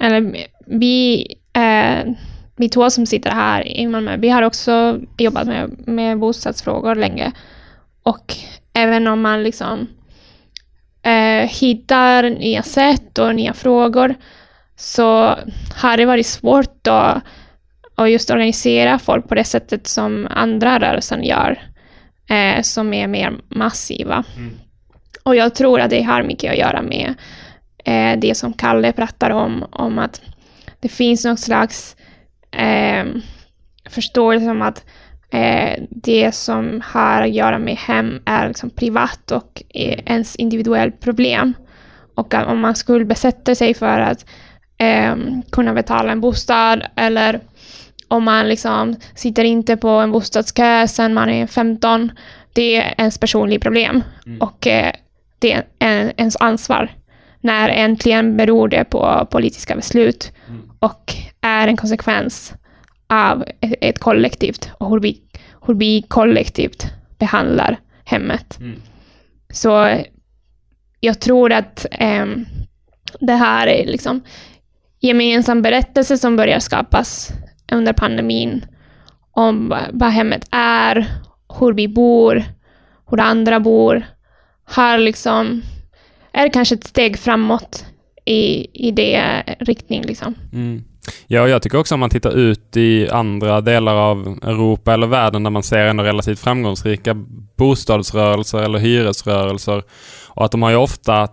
[0.00, 2.12] Eller vi, eh,
[2.58, 7.32] vi två som sitter här i Malmö, vi har också jobbat med, med bostadsfrågor länge.
[8.02, 8.34] Och
[8.72, 9.86] även om man liksom
[11.02, 14.14] eh, hittar nya sätt och nya frågor
[14.76, 15.36] så
[15.74, 17.22] har det varit svårt att,
[17.94, 21.62] att just organisera folk på det sättet som andra rörelser gör,
[22.28, 24.24] eh, som är mer massiva.
[24.36, 24.54] Mm.
[25.22, 27.14] Och jag tror att det har mycket att göra med
[27.84, 30.20] eh, det som Kalle pratar om, om att
[30.80, 31.96] det finns någon slags
[32.50, 33.04] eh,
[33.90, 34.84] förståelse om att
[35.30, 41.54] eh, det som har att göra med hem är liksom privat och ens individuellt problem.
[42.14, 44.26] Och om man skuldbesätter sig för att
[44.78, 45.16] eh,
[45.52, 47.40] kunna betala en bostad eller
[48.08, 52.12] om man liksom sitter inte på en bostadskö sedan man är 15,
[52.52, 54.02] det är ens personliga problem.
[54.26, 54.40] Mm.
[54.40, 54.92] Och eh,
[55.38, 56.92] det är en, ens ansvar.
[57.40, 60.32] När äntligen beror det på politiska beslut.
[60.78, 62.54] Och är en konsekvens
[63.08, 65.22] av ett, kollektivt och hur vi,
[65.66, 66.86] hur vi kollektivt
[67.18, 68.58] behandlar hemmet.
[68.60, 68.80] Mm.
[69.52, 69.98] Så
[71.00, 72.26] jag tror att eh,
[73.20, 74.20] det här är liksom
[75.00, 77.30] gemensam berättelse som börjar skapas
[77.72, 78.64] under pandemin
[79.30, 81.06] om vad hemmet är,
[81.60, 82.44] hur vi bor,
[83.10, 84.06] hur andra bor,
[84.64, 85.62] har liksom,
[86.32, 87.84] är kanske ett steg framåt
[88.28, 90.02] i, i det riktning.
[90.02, 90.34] Liksom.
[90.52, 90.84] Mm.
[91.26, 95.42] Ja, jag tycker också om man tittar ut i andra delar av Europa eller världen
[95.42, 97.14] där man ser ändå relativt framgångsrika
[97.56, 99.82] bostadsrörelser eller hyresrörelser.
[100.28, 101.28] Och att de har ju ofta,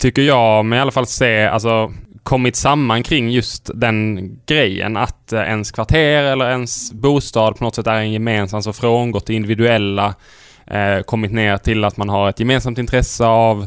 [0.00, 5.32] tycker jag, men i alla fall se, alltså kommit samman kring just den grejen att
[5.32, 9.34] eh, ens kvarter eller ens bostad på något sätt är en gemensam, så frångått det
[9.34, 10.14] individuella,
[10.66, 13.66] eh, kommit ner till att man har ett gemensamt intresse av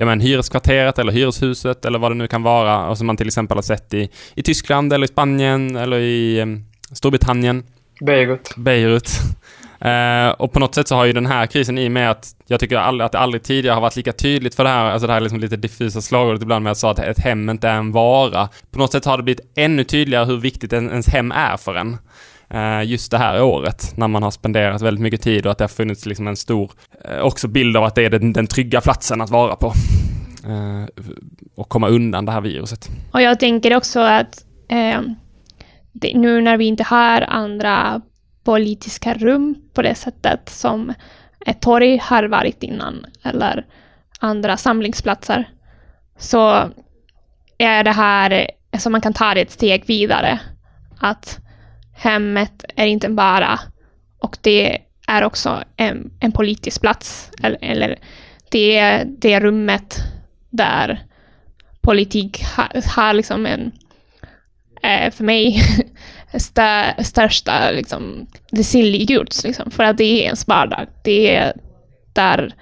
[0.00, 3.26] ja, men, hyreskvarteret eller hyreshuset eller vad det nu kan vara och som man till
[3.26, 7.64] exempel har sett i, i Tyskland eller i Spanien eller i um, Storbritannien.
[8.00, 8.50] Beirut.
[8.56, 9.10] Beirut.
[9.84, 12.60] Uh, och på något sätt så har ju den här krisen i med att jag
[12.60, 15.12] tycker aldrig, att det aldrig tidigare har varit lika tydligt för det här, alltså det
[15.12, 17.92] här liksom lite diffusa slagordet ibland med att säga att ett hem inte är en
[17.92, 18.48] vara.
[18.70, 21.96] På något sätt har det blivit ännu tydligare hur viktigt ens hem är för en.
[22.54, 25.64] Eh, just det här året när man har spenderat väldigt mycket tid och att det
[25.64, 26.72] har funnits liksom en stor,
[27.04, 29.66] eh, också bild av att det är den, den trygga platsen att vara på.
[30.46, 31.04] Eh,
[31.56, 32.88] och komma undan det här viruset.
[33.12, 34.44] Och jag tänker också att
[35.92, 38.00] det, nu när vi inte har andra
[38.44, 40.94] politiska rum på det sättet som
[41.46, 43.66] ett torg har varit innan eller
[44.20, 45.48] andra samlingsplatser
[46.18, 46.70] så
[47.58, 50.40] är det här, alltså man kan ta det ett steg vidare.
[51.00, 51.40] Att
[52.00, 53.60] hemmet är inte bara
[54.18, 57.30] och det är också en, en politisk plats.
[57.42, 57.98] Eller, eller
[58.50, 59.96] det är det rummet
[60.50, 61.04] där
[61.80, 63.72] politik har, har liksom en,
[64.82, 65.62] eh, för mig,
[66.34, 69.44] stör, största, liksom, det synliggjorts.
[69.44, 70.86] Liksom, för att det är ens vardag.
[71.04, 71.52] Det är
[72.12, 72.54] där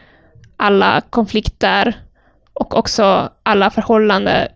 [0.57, 2.01] alla konflikter
[2.53, 4.48] och också alla förhållanden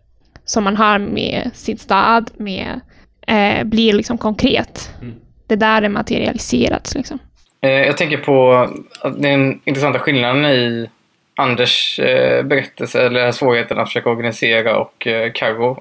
[0.45, 2.81] som man har med sin stad med,
[3.27, 4.91] eh, blir liksom konkret.
[5.03, 5.15] Mm.
[5.47, 6.95] Det där det materialiserats.
[6.95, 7.19] Liksom.
[7.61, 8.69] Eh, jag tänker på
[9.17, 10.89] den intressanta skillnaden i
[11.37, 15.79] Anders eh, berättelse, eller svårigheten att försöka organisera och eh, Carros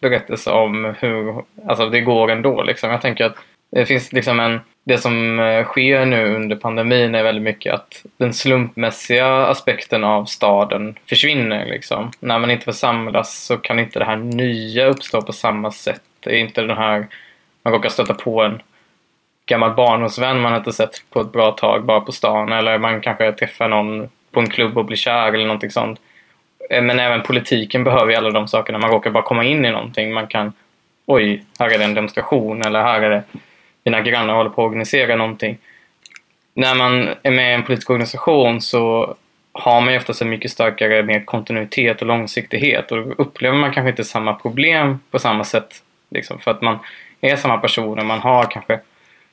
[0.00, 2.62] berättelse om hur alltså det går ändå.
[2.62, 2.90] Liksom.
[2.90, 3.36] Jag tänker att
[3.70, 8.04] det finns liksom en det som eh, sker nu under pandemin är väldigt mycket att
[8.16, 11.66] den slumpmässiga aspekten av staden försvinner.
[11.66, 12.10] Liksom.
[12.20, 16.02] När man inte får samlas så kan inte det här nya uppstå på samma sätt.
[16.26, 17.06] Det är inte den här,
[17.62, 18.62] man råkar stöta på en
[19.46, 23.32] gammal barndomsvän man inte sett på ett bra tag bara på stan eller man kanske
[23.32, 26.00] träffar någon på en klubb och blir kär eller någonting sånt.
[26.70, 28.78] Eh, men även politiken behöver ju alla de sakerna.
[28.78, 30.14] Man råkar bara komma in i någonting.
[30.14, 30.52] Man kan,
[31.06, 33.22] oj, här är det en demonstration eller här är det
[33.84, 35.58] mina grannar håller på att organisera någonting.
[36.54, 39.14] När man är med i en politisk organisation så
[39.52, 43.72] har man ju oftast en mycket starkare mer kontinuitet och långsiktighet och då upplever man
[43.72, 45.82] kanske inte samma problem på samma sätt.
[46.10, 46.78] Liksom, för att man
[47.20, 48.80] är samma personer, man har kanske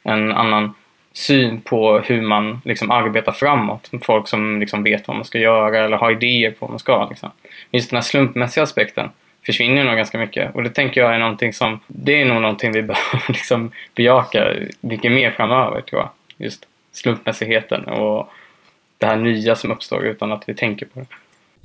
[0.04, 0.74] en annan
[1.14, 3.92] syn på hur man liksom arbetar framåt.
[4.02, 7.08] Folk som liksom vet vad man ska göra eller har idéer på vad man ska.
[7.10, 7.32] Liksom.
[7.72, 9.10] Just den här slumpmässiga aspekten
[9.46, 10.56] försvinner nog ganska mycket.
[10.56, 14.54] Och det tänker jag är någonting som, det är nog någonting vi behöver liksom bejaka
[14.82, 16.10] mycket mer framöver tror jag.
[16.38, 18.30] Just slumpmässigheten och
[18.98, 21.06] det här nya som uppstår utan att vi tänker på det.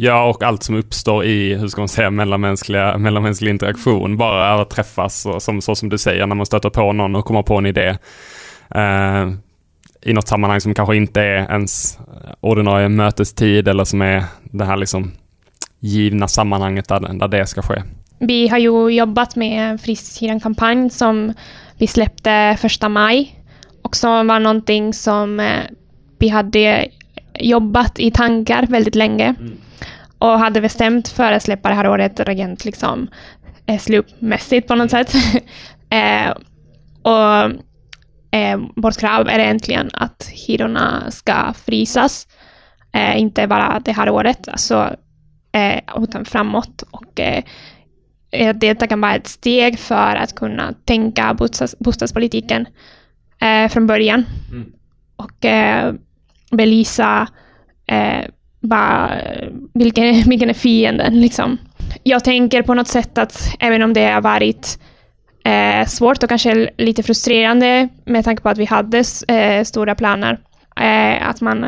[0.01, 4.17] Ja, och allt som uppstår i, hur ska man säga, mellanmänskliga, mellanmänsklig interaktion.
[4.17, 7.25] Bara att träffas, och som, så som du säger, när man stöter på någon och
[7.25, 7.97] kommer på en idé.
[8.77, 9.33] Uh,
[10.03, 11.99] I något sammanhang som kanske inte är ens
[12.41, 15.13] ordinarie mötestid eller som är det här liksom
[15.81, 17.83] givna sammanhanget där, där det ska ske.
[18.19, 21.33] Vi har ju jobbat med Friskhyran-kampanj som
[21.79, 23.41] vi släppte första maj
[23.83, 25.63] och som var någonting som eh,
[26.19, 26.89] vi hade
[27.41, 29.53] jobbat i tankar väldigt länge mm.
[30.19, 33.09] Och hade bestämt för att släppa det här året rent liksom
[33.67, 35.15] eh, slumpmässigt på något sätt.
[35.91, 36.31] eh,
[37.03, 37.53] och
[38.31, 42.29] eh, vårt krav är egentligen att hyrorna ska frysas.
[42.93, 44.97] Eh, inte bara det här året, alltså
[45.53, 46.83] eh, utan framåt.
[46.91, 47.43] Och eh,
[48.31, 52.67] eh, detta kan vara ett steg för att kunna tänka bostads, bostadspolitiken
[53.41, 54.25] eh, från början.
[54.51, 54.73] Mm.
[55.17, 55.47] Och
[56.51, 57.29] belysa
[58.63, 59.11] eh, bara,
[59.75, 61.21] vilken, vilken är fienden.
[61.21, 61.59] Liksom.
[62.03, 64.79] Jag tänker på något sätt att även om det har varit
[65.45, 70.39] eh, svårt och kanske lite frustrerande med tanke på att vi hade eh, stora planer,
[70.81, 71.65] eh, att man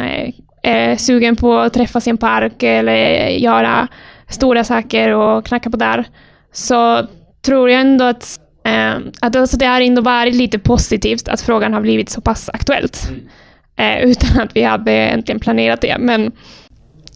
[0.63, 3.89] är sugen på att träffas i en park eller göra
[4.29, 6.05] stora saker och knacka på där,
[6.53, 7.07] så
[7.43, 11.73] tror jag ändå att, eh, att alltså det har ändå varit lite positivt att frågan
[11.73, 13.09] har blivit så pass aktuellt.
[13.09, 13.29] Mm.
[13.77, 15.97] Eh, utan att vi hade egentligen planerat det.
[15.99, 16.33] Men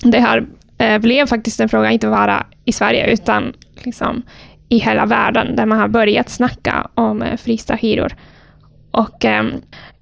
[0.05, 0.47] det här
[0.79, 3.53] eh, blev faktiskt en fråga, inte bara i Sverige, utan
[3.85, 4.23] liksom
[4.69, 8.13] i hela världen, där man har börjat snacka om eh, frysta hyror.
[8.91, 9.53] Och ehm,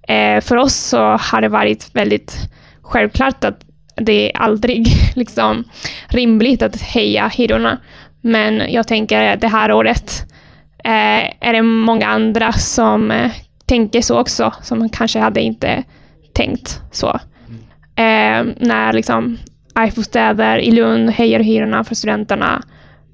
[0.08, 2.36] eh, för oss så har det varit väldigt
[2.82, 3.64] självklart att
[3.96, 5.64] det är aldrig liksom
[6.08, 7.78] rimligt att höja hyrorna.
[8.20, 10.26] Men jag tänker det här året
[10.84, 13.30] eh, är det många andra som eh,
[13.66, 15.84] tänker så också, som kanske hade inte
[16.34, 17.08] tänkt så.
[17.96, 19.38] Eh, när liksom
[19.78, 22.62] IFO-städer i Lund höjer hyrorna för studenterna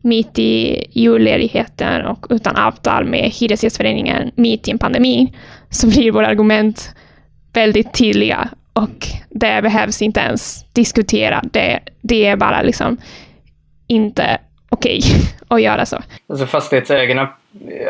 [0.03, 5.33] mitt i julledigheten och utan avtal med Hyresgästföreningen mitt i en pandemi,
[5.71, 6.95] så blir våra argument
[7.53, 11.43] väldigt tydliga och det behövs inte ens diskutera.
[11.53, 12.97] Det, det är bara liksom
[13.87, 15.99] inte okej okay att göra så.
[16.29, 17.29] Alltså fastighetsägarna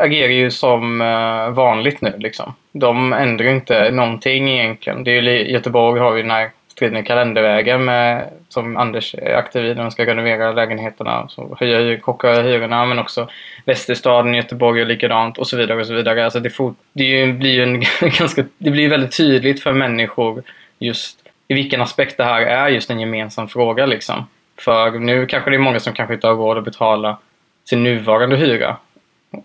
[0.01, 2.15] agerar ju som eh, vanligt nu.
[2.19, 2.55] Liksom.
[2.73, 5.05] De ändrar inte någonting egentligen.
[5.05, 9.65] Det är ju, Göteborg har ju den här striden kalendervägen med, som Anders är aktiv
[9.65, 9.75] i.
[9.75, 13.29] De ska renovera lägenheterna, så höja, chocka hyrorna, men också
[13.65, 15.81] Västerstaden, Göteborg och likadant och så vidare.
[15.81, 16.25] och så vidare.
[16.25, 17.81] Alltså det, får, det blir ju en
[18.19, 20.43] ganska, det blir väldigt tydligt för människor
[20.79, 23.87] just i vilken aspekt det här är just en gemensam fråga.
[23.87, 24.27] Liksom.
[24.59, 27.19] För nu kanske det är många som kanske inte har råd att betala
[27.69, 28.77] sin nuvarande hyra.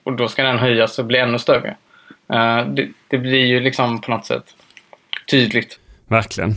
[0.03, 1.75] Och då ska den höjas och bli ännu större.
[2.33, 4.43] Uh, det, det, blir ju liksom på något sätt
[5.31, 5.79] tydligt.
[6.07, 6.55] Verkligen.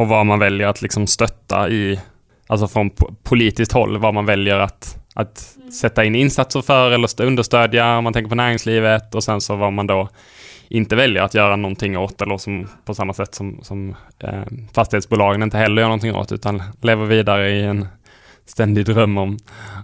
[0.00, 2.00] Och vad man väljer att liksom stötta i,
[2.46, 2.90] alltså från
[3.22, 5.38] politiskt håll, vad man väljer att att
[5.80, 9.72] sätta in insatser för eller understödja om man tänker på näringslivet och sen så vad
[9.72, 10.08] man då
[10.68, 14.42] inte väljer att göra någonting åt eller som på samma sätt som, som eh,
[14.74, 17.86] fastighetsbolagen inte heller gör någonting åt utan lever vidare i en
[18.46, 19.38] ständig dröm om,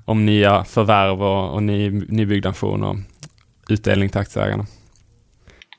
[0.04, 2.96] om nya förvärv och, och ny, nybyggnation och
[3.68, 4.66] utdelning till aktieägarna.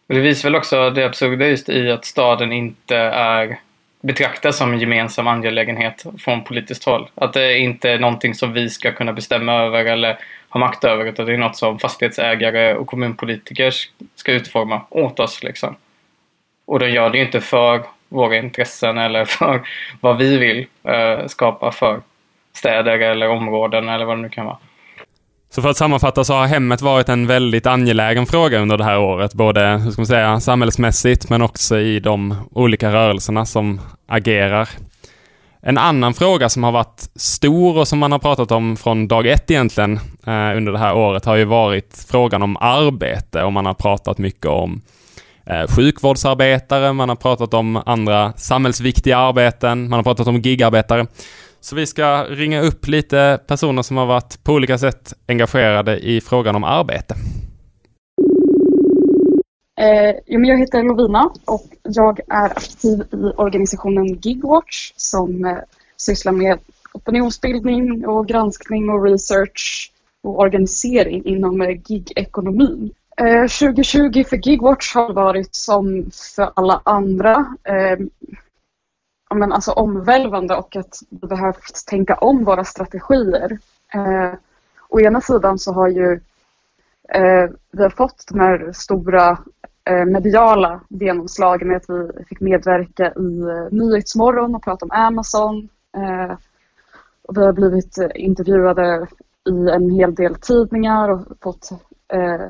[0.08, 3.60] Det visar väl också det absurda just i att staden inte är
[4.02, 7.10] betraktas som en gemensam angelägenhet från politiskt håll.
[7.16, 10.20] Att det inte är någonting som vi ska kunna bestämma över eller
[10.50, 13.74] ha makt över utan det är något som fastighetsägare och kommunpolitiker
[14.16, 15.44] ska utforma åt oss.
[15.44, 15.76] Liksom.
[16.66, 19.62] Och de gör det ju inte för våra intressen eller för
[20.02, 22.02] vad vi vill eh, skapa för
[22.54, 24.58] städer eller områden eller vad det nu kan vara.
[25.58, 29.00] Så för att sammanfatta så har hemmet varit en väldigt angelägen fråga under det här
[29.00, 34.70] året, både hur ska man säga, samhällsmässigt men också i de olika rörelserna som agerar.
[35.62, 39.28] En annan fråga som har varit stor och som man har pratat om från dag
[39.28, 43.66] ett egentligen eh, under det här året har ju varit frågan om arbete och man
[43.66, 44.82] har pratat mycket om
[45.46, 51.06] eh, sjukvårdsarbetare, man har pratat om andra samhällsviktiga arbeten, man har pratat om gigarbetare.
[51.68, 56.22] Så vi ska ringa upp lite personer som har varit på olika sätt engagerade i
[56.22, 57.16] frågan om arbete.
[59.80, 65.58] Eh, jag heter Lovina och jag är aktiv i organisationen Gigwatch som eh,
[65.98, 66.60] sysslar med
[66.94, 69.92] opinionsbildning och granskning och research
[70.24, 72.92] och organisering inom eh, gigekonomin.
[73.18, 77.98] Eh, 2020 för Gigwatch har varit som för alla andra eh,
[79.36, 83.60] men alltså omvälvande och att vi behövt tänka om våra strategier.
[83.94, 84.34] Eh,
[84.90, 86.20] å ena sidan så har ju
[87.10, 89.38] eh, vi har fått de här stora
[89.90, 95.70] eh, mediala genomslagen med att vi fick medverka i eh, Nyhetsmorgon och prata om Amazon.
[95.98, 96.38] Eh,
[97.22, 99.08] och vi har blivit intervjuade
[99.50, 101.72] i en hel del tidningar och fått
[102.14, 102.50] eh,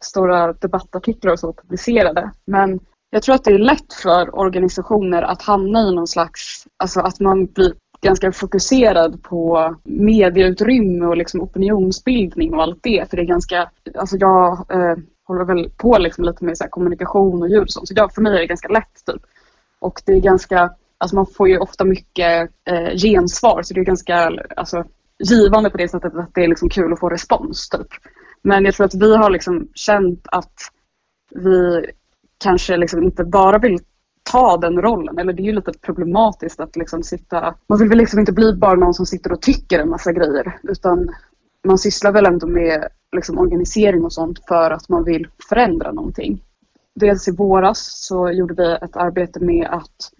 [0.00, 2.30] stora debattartiklar och så publicerade.
[2.44, 2.80] Men
[3.10, 7.20] jag tror att det är lätt för organisationer att hamna i någon slags, alltså att
[7.20, 13.10] man blir ganska fokuserad på medieutrymme och liksom opinionsbildning och allt det.
[13.10, 17.42] För det är ganska, alltså jag eh, håller väl på liksom lite med så kommunikation
[17.42, 17.88] och ljud och sånt.
[17.88, 19.22] Så jag, för mig är det ganska lätt typ.
[19.78, 23.84] Och det är ganska, alltså man får ju ofta mycket eh, gensvar så det är
[23.84, 24.84] ganska alltså,
[25.18, 27.88] givande på det sättet att det är liksom kul att få respons typ.
[28.42, 30.54] Men jag tror att vi har liksom känt att
[31.34, 31.86] vi
[32.40, 33.78] kanske liksom inte bara vill
[34.22, 35.18] ta den rollen.
[35.18, 37.54] Eller det är ju lite problematiskt att liksom sitta...
[37.66, 40.58] Man vill väl liksom inte bli bara någon som sitter och tycker en massa grejer.
[40.62, 41.10] Utan
[41.64, 46.42] man sysslar väl ändå med liksom organisering och sånt för att man vill förändra någonting.
[46.94, 50.12] Dels i våras så gjorde vi ett arbete med att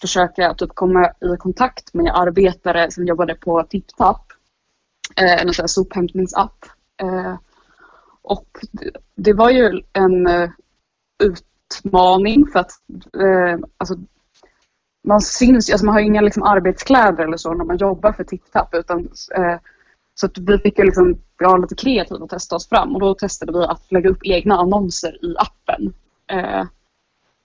[0.00, 4.22] försöka typ komma i kontakt med arbetare som jobbade på TipTap.
[5.16, 6.64] Eh, en sån här sophämtningsapp.
[7.02, 7.34] Eh,
[8.22, 8.48] och
[9.14, 10.50] det, var ju en eh,
[11.22, 12.70] ut, utmaning för att
[13.20, 13.94] eh, alltså,
[15.04, 18.74] man syns alltså man har inga liksom, arbetskläder eller så när man jobbar för TipTap
[18.74, 19.56] utan eh,
[20.14, 23.52] så att vi fick liksom vara lite kreativa och testa oss fram och då testade
[23.52, 25.92] vi att lägga upp egna annonser i appen.
[26.32, 26.64] Eh,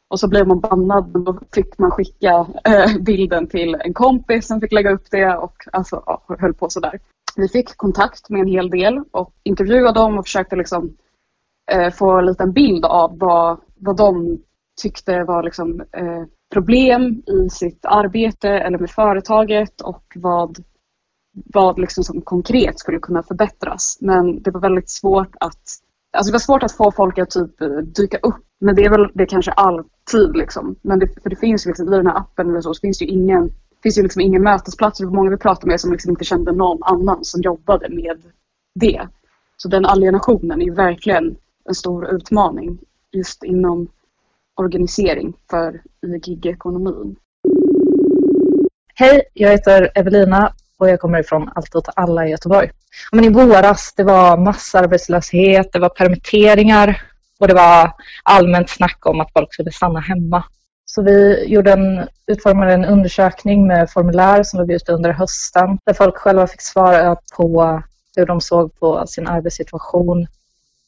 [0.07, 4.47] och så blev man bannad och då fick man skicka eh, bilden till en kompis
[4.47, 6.99] som fick lägga upp det och alltså, ja, höll på sådär.
[7.35, 10.97] Vi fick kontakt med en hel del och intervjuade dem och försökte liksom
[11.71, 14.39] eh, få en liten bild av vad, vad de
[14.81, 16.23] tyckte var liksom, eh,
[16.53, 20.57] problem i sitt arbete eller med företaget och vad,
[21.53, 23.97] vad liksom som konkret skulle kunna förbättras.
[24.01, 25.61] Men det var väldigt svårt att
[26.17, 28.45] Alltså det var svårt att få folk att typ eh, dyka upp.
[28.59, 30.75] Men det är väl det kanske alltid liksom.
[30.81, 32.99] Men det, för det finns ju liksom i den här appen eller så, så finns
[32.99, 33.51] det ju ingen,
[33.83, 34.99] finns ju liksom ingen mötesplats.
[34.99, 38.23] Det var många vi pratade med som liksom inte kände någon annan som jobbade med
[38.79, 39.07] det.
[39.57, 41.35] Så den alienationen är verkligen
[41.69, 42.79] en stor utmaning
[43.15, 43.87] just inom
[44.55, 47.15] organisering för i gigekonomin.
[48.95, 52.71] Hej, jag heter Evelina och jag kommer ifrån Allt åt alla i Göteborg.
[53.11, 57.01] Men I våras det var massarbetslöshet, det var permitteringar
[57.39, 57.91] och det var
[58.23, 60.43] allmänt snack om att folk skulle stanna hemma.
[60.85, 65.93] Så vi gjorde en, utformade en undersökning med formulär som låg ute under hösten där
[65.93, 67.81] folk själva fick svara på
[68.15, 70.27] hur de såg på sin arbetssituation,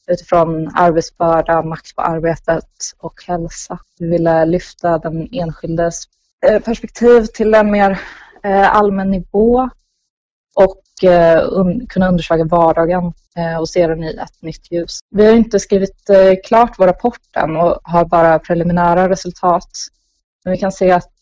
[0.08, 3.78] utifrån arbetsbörda, makt på arbetet och hälsa.
[3.98, 6.02] Vi ville lyfta den enskildes
[6.46, 8.00] eh, perspektiv till en mer
[8.42, 9.70] eh, allmän nivå
[10.54, 11.42] och eh,
[11.88, 13.12] kunna undersöka vardagen
[13.60, 14.98] och se den i ett nytt ljus.
[15.10, 16.10] Vi har inte skrivit
[16.44, 19.68] klart vår rapport än och har bara preliminära resultat.
[20.44, 21.12] Men vi kan se att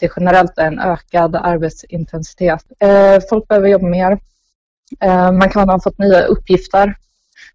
[0.00, 2.64] det generellt är en ökad arbetsintensitet.
[3.30, 4.18] Folk behöver jobba mer
[5.32, 6.96] man kan ha fått nya uppgifter,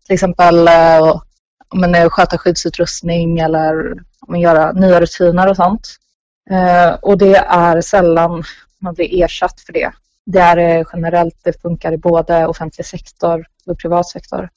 [0.10, 3.96] till exempel eh, eh, sköta skyddsutrustning eller
[4.28, 5.88] men, göra nya rutiner och sånt.
[6.50, 8.44] Eh, och det är sällan
[8.80, 9.92] man blir ersatt för det.
[10.26, 14.50] Det är eh, generellt, det funkar i både offentlig sektor och privat sektor.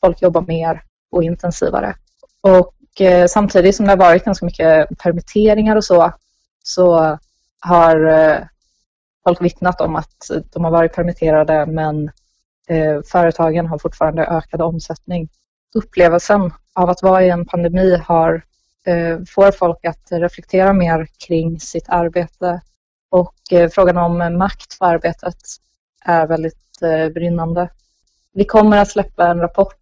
[0.00, 1.94] Folk jobbar mer och intensivare.
[2.40, 6.12] Och eh, samtidigt som det har varit ganska mycket permitteringar och så,
[6.62, 7.18] så
[7.60, 8.48] har
[9.24, 12.10] folk vittnat om att de har varit permitterade men
[12.70, 15.28] eh, företagen har fortfarande ökad omsättning.
[15.74, 18.44] Upplevelsen av att vara i en pandemi har,
[18.86, 22.60] eh, får folk att reflektera mer kring sitt arbete
[23.10, 25.36] och eh, frågan om makt för arbetet
[26.04, 27.68] är väldigt eh, brinnande.
[28.32, 29.76] Vi kommer att släppa en rapport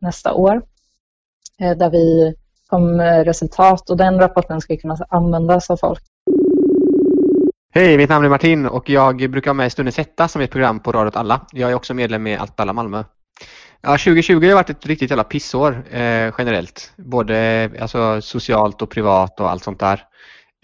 [0.00, 0.62] nästa år
[1.60, 2.34] eh, där vi
[2.66, 6.02] kom eh, resultat och den rapporten ska kunna användas av folk
[7.70, 10.44] Hej, mitt namn är Martin och jag brukar vara med i Stundens hetta som är
[10.44, 11.46] ett program på Radio alla.
[11.52, 13.04] Jag är också medlem i Allt alla Malmö.
[13.80, 16.92] Ja, 2020 har varit ett riktigt jävla pissår eh, generellt.
[16.96, 20.02] Både alltså, socialt och privat och allt sånt där.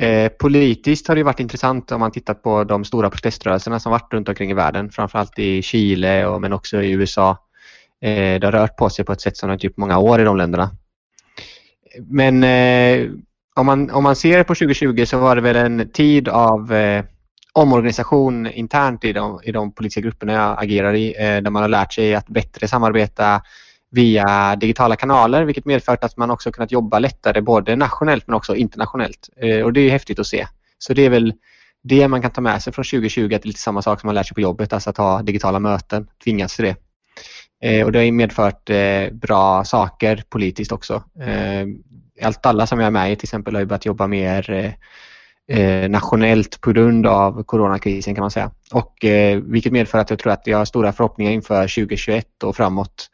[0.02, 4.12] Eh, politiskt har det varit intressant om man tittar på de stora proteströrelserna som varit
[4.12, 4.90] runt omkring i världen.
[4.90, 7.30] Framförallt i Chile och, men också i USA.
[8.02, 9.98] Eh, det har rört på sig på ett sätt som det inte gjort på många
[9.98, 10.70] år i de länderna.
[12.00, 13.10] Men eh,
[13.54, 17.04] om man, om man ser på 2020 så var det väl en tid av eh,
[17.52, 21.68] omorganisation internt i de, i de politiska grupperna jag agerar i eh, där man har
[21.68, 23.42] lärt sig att bättre samarbeta
[23.90, 28.56] via digitala kanaler vilket medfört att man också kunnat jobba lättare både nationellt men också
[28.56, 29.28] internationellt.
[29.36, 30.46] Eh, och det är häftigt att se.
[30.78, 31.32] Så det är väl
[31.82, 34.08] det man kan ta med sig från 2020, att det är lite samma sak som
[34.08, 36.76] man lär sig på jobbet, alltså att ha digitala möten, tvingas till det.
[37.68, 41.02] Eh, och det har medfört eh, bra saker politiskt också.
[41.20, 41.66] Eh,
[42.22, 44.72] allt alla som jag är med i till exempel har ju börjat jobba mer eh,
[45.58, 48.50] eh, nationellt på grund av coronakrisen kan man säga.
[48.72, 52.56] Och, eh, vilket medför att jag tror att jag har stora förhoppningar inför 2021 och
[52.56, 53.10] framåt.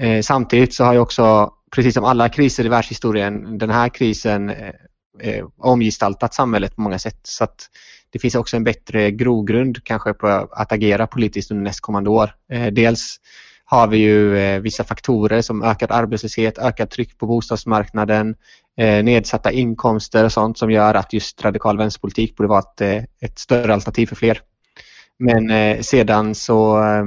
[0.00, 4.50] Eh, samtidigt så har jag också, precis som alla kriser i världshistorien, den här krisen
[4.50, 4.72] eh,
[5.20, 7.20] eh, omgestaltat samhället på många sätt.
[7.22, 7.70] Så att
[8.10, 12.34] det finns också en bättre grogrund kanske på att agera politiskt under nästkommande år.
[12.52, 13.16] Eh, dels
[13.68, 18.34] har vi ju eh, vissa faktorer som ökad arbetslöshet, ökat tryck på bostadsmarknaden,
[18.78, 23.04] eh, nedsatta inkomster och sånt som gör att just radikal vänsterpolitik borde vara ett, eh,
[23.20, 24.40] ett större alternativ för fler.
[25.18, 27.04] Men eh, sedan så eh,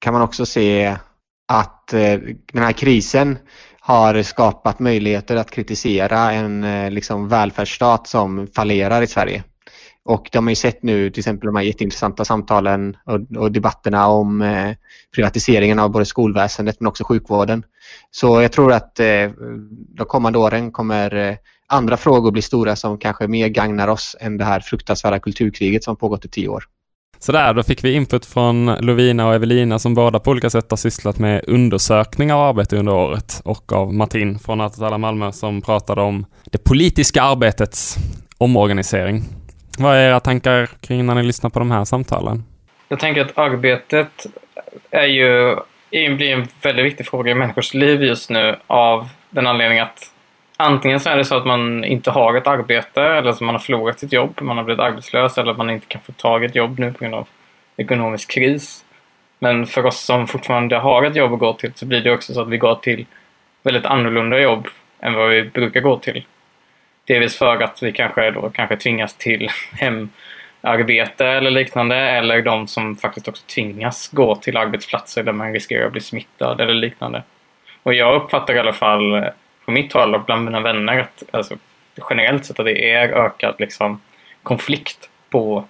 [0.00, 0.96] kan man också se
[1.48, 2.18] att eh,
[2.52, 3.38] den här krisen
[3.80, 9.44] har skapat möjligheter att kritisera en eh, liksom, välfärdsstat som fallerar i Sverige.
[10.08, 14.06] Och de har ju sett nu till exempel de här jätteintressanta samtalen och, och debatterna
[14.06, 14.74] om eh,
[15.14, 17.62] privatiseringen av både skolväsendet men också sjukvården.
[18.10, 19.06] Så jag tror att eh,
[19.96, 21.34] de kommande åren kommer eh,
[21.66, 25.96] andra frågor bli stora som kanske mer gagnar oss än det här fruktansvärda kulturkriget som
[25.96, 26.64] pågått i tio år.
[27.18, 30.76] Sådär, då fick vi input från Lovina och Evelina som båda på olika sätt har
[30.76, 36.00] sysslat med undersökningar av arbete under året och av Martin från Atala Malmö som pratade
[36.00, 37.96] om det politiska arbetets
[38.38, 39.24] omorganisering.
[39.80, 42.44] Vad är era tankar kring när ni lyssnar på de här samtalen?
[42.88, 44.26] Jag tänker att arbetet
[44.90, 45.56] är ju,
[45.90, 50.12] blir en väldigt viktig fråga i människors liv just nu av den anledningen att
[50.56, 53.60] antingen så är det så att man inte har ett arbete eller så man har
[53.60, 56.46] förlorat sitt jobb, man har blivit arbetslös eller att man inte kan få tag i
[56.46, 57.28] ett jobb nu på grund av
[57.76, 58.84] ekonomisk kris.
[59.38, 62.34] Men för oss som fortfarande har ett jobb att gå till så blir det också
[62.34, 63.06] så att vi går till
[63.62, 64.68] väldigt annorlunda jobb
[65.00, 66.24] än vad vi brukar gå till.
[67.08, 72.96] Delvis för att vi kanske då kanske tvingas till hemarbete eller liknande eller de som
[72.96, 77.22] faktiskt också tvingas gå till arbetsplatser där man riskerar att bli smittad eller liknande.
[77.82, 79.28] Och jag uppfattar i alla fall eh,
[79.64, 81.56] på mitt håll och bland mina vänner att alltså,
[82.10, 84.00] generellt sett att det är ökad liksom,
[84.42, 85.64] konflikt på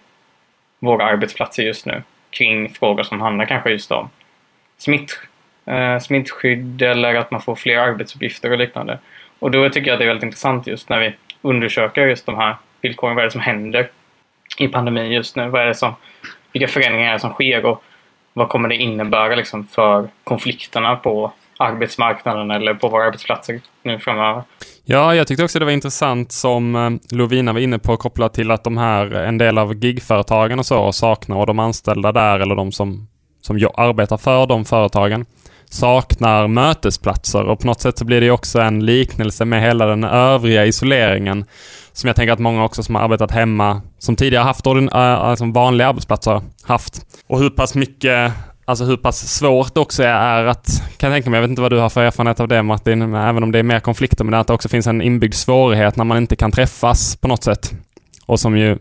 [0.78, 4.11] våra arbetsplatser just nu kring frågor som handlar kanske just om
[4.78, 5.20] smitt,
[5.66, 8.99] eh, smittskydd eller att man får fler arbetsuppgifter och liknande.
[9.39, 12.36] Och då tycker jag att det är väldigt intressant just när vi undersöka just de
[12.36, 13.14] här villkoren.
[13.14, 13.91] Vad är det som händer
[14.59, 15.49] i pandemin just nu?
[15.49, 15.95] Vad är det som,
[16.53, 17.82] vilka förändringar är det som sker och
[18.32, 24.43] vad kommer det innebära liksom för konflikterna på arbetsmarknaden eller på våra arbetsplatser nu framöver?
[24.84, 28.51] Ja, jag tyckte också det var intressant som eh, Lovina var inne på kopplat till
[28.51, 32.41] att de här, eh, en del av gigföretagen och så saknar och de anställda där
[32.41, 33.09] eller de som,
[33.41, 35.26] som arbetar för de företagen
[35.70, 40.04] saknar mötesplatser och på något sätt så blir det också en liknelse med hela den
[40.04, 41.44] övriga isoleringen
[41.92, 44.98] som jag tänker att många också som har arbetat hemma, som tidigare haft ordin- äh,
[44.98, 47.00] alltså vanliga arbetsplatser, haft.
[47.26, 48.32] Och hur pass mycket,
[48.64, 51.62] alltså hur pass svårt det också är att, kan jag tänka mig, jag vet inte
[51.62, 54.34] vad du har för erfarenhet av det Martin, även om det är mer konflikter, men
[54.34, 57.72] att det också finns en inbyggd svårighet när man inte kan träffas på något sätt.
[58.26, 58.78] Och som ju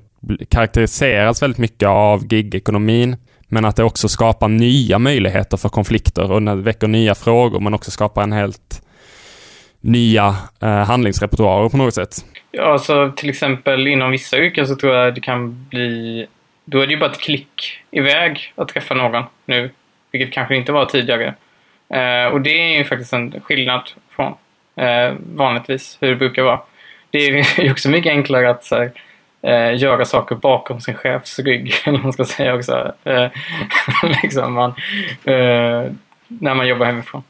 [0.50, 3.18] karaktäriseras väldigt mycket av gigekonomin
[3.48, 7.74] men att det också skapar nya möjligheter för konflikter och det väcker nya frågor men
[7.74, 8.82] också skapar en helt
[9.82, 12.16] nya eh, handlingsrepertoarer på något sätt.
[12.52, 16.28] Ja, alltså till exempel inom vissa yrken så tror jag det kan bli...
[16.66, 19.72] Då är det ju bara ett klick iväg att träffa någon nu,
[20.12, 21.36] vilket kanske inte var tidigare.
[21.90, 24.34] Eh, och det är ju faktiskt en skillnad från
[24.76, 26.60] eh, vanligtvis hur det brukar vara.
[27.12, 28.92] Det är ju också mycket enklare att så här,
[29.48, 32.94] eh, göra saker bakom sin chefs rygg, eller man ska säga också.
[33.04, 33.28] Eh,
[34.24, 34.70] liksom man,
[35.24, 35.92] eh,
[36.28, 37.24] när man jobbar hemifrån.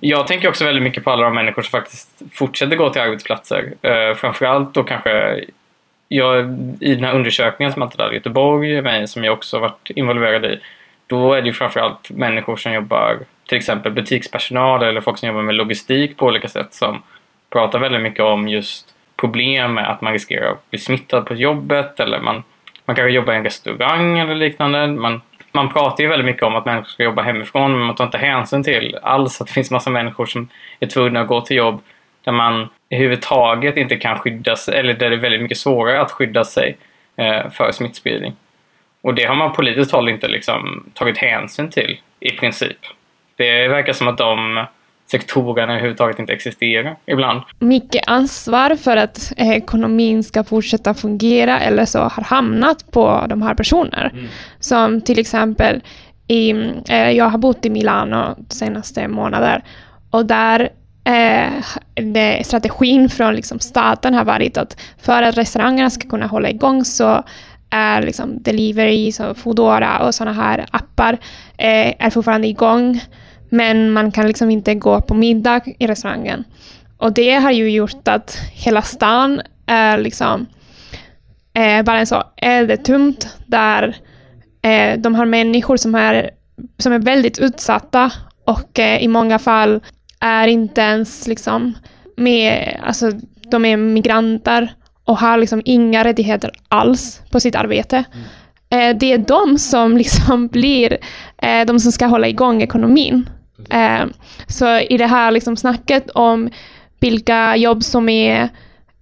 [0.00, 3.74] Jag tänker också väldigt mycket på alla de människor som faktiskt fortsätter gå till arbetsplatser.
[3.82, 5.44] Eh, framförallt då kanske
[6.08, 10.44] jag, i den här undersökningen som Allt i Göteborg mig, som jag också varit involverad
[10.44, 10.60] i.
[11.06, 13.18] Då är det ju framförallt människor som jobbar,
[13.48, 17.02] till exempel butikspersonal eller folk som jobbar med logistik på olika sätt som
[17.50, 22.00] pratar väldigt mycket om just problem med att man riskerar att bli smittad på jobbet
[22.00, 22.42] eller man,
[22.84, 24.86] man kanske jobbar i en restaurang eller liknande.
[24.86, 25.20] Man
[25.54, 28.18] man pratar ju väldigt mycket om att människor ska jobba hemifrån men man tar inte
[28.18, 30.48] hänsyn till alls att det finns massa människor som
[30.80, 31.82] är tvungna att gå till jobb
[32.24, 36.10] där man överhuvudtaget inte kan skydda sig, eller där det är väldigt mycket svårare att
[36.10, 36.76] skydda sig
[37.16, 38.36] eh, för smittspridning.
[39.00, 42.78] Och det har man politiskt håll inte liksom tagit hänsyn till i princip.
[43.36, 44.64] Det verkar som att de
[45.14, 47.42] sektorerna överhuvudtaget inte existerar ibland.
[47.58, 53.42] Mycket ansvar för att eh, ekonomin ska fortsätta fungera eller så har hamnat på de
[53.42, 54.10] här personerna.
[54.10, 54.26] Mm.
[54.60, 55.80] Som till exempel,
[56.28, 56.50] i,
[56.88, 59.62] eh, jag har bott i Milano de senaste månader
[60.10, 60.68] och där
[61.04, 66.84] eh, strategin från liksom staten har varit att för att restaurangerna ska kunna hålla igång
[66.84, 67.22] så
[67.70, 71.12] är liksom delivery, så Foodora och sådana här appar
[71.58, 73.00] eh, är fortfarande igång.
[73.54, 76.44] Men man kan liksom inte gå på middag i restaurangen.
[76.96, 80.46] Och det har ju gjort att hela stan är liksom
[81.52, 83.96] eh, bara en så eldetumt där
[84.62, 86.30] eh, de har människor som är,
[86.78, 88.12] som är väldigt utsatta
[88.44, 89.80] och eh, i många fall
[90.20, 91.74] är inte ens liksom
[92.16, 93.10] med, alltså
[93.50, 94.74] de är migranter
[95.04, 98.04] och har liksom inga rättigheter alls på sitt arbete.
[98.70, 98.98] Mm.
[98.98, 100.98] det är de som liksom blir
[101.38, 103.28] eh, de som ska hålla igång ekonomin.
[103.70, 104.04] Eh,
[104.46, 106.50] så i det här liksom snacket om
[107.00, 108.48] vilka jobb som är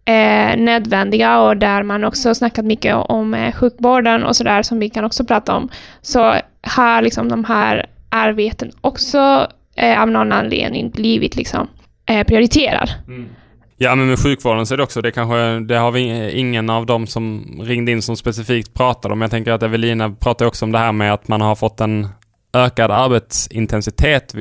[0.05, 4.91] eh, nödvändiga och där man också snackat mycket om eh, sjukvården och sådär som vi
[4.91, 5.69] kan också prata om,
[6.01, 9.47] så har liksom de här arbeten också
[9.77, 11.69] eh, av någon anledning blivit liksom
[12.07, 12.91] eh, prioriterad.
[13.09, 13.29] Mm.
[13.77, 16.87] Ja, men med sjukvården så är det också, det kanske, det har vi ingen av
[16.87, 19.23] dem som ringde in som specifikt pratade om.
[19.23, 22.09] Jag tänker att Evelina pratade också om det här med att man har fått en
[22.53, 24.35] ökad arbetsintensitet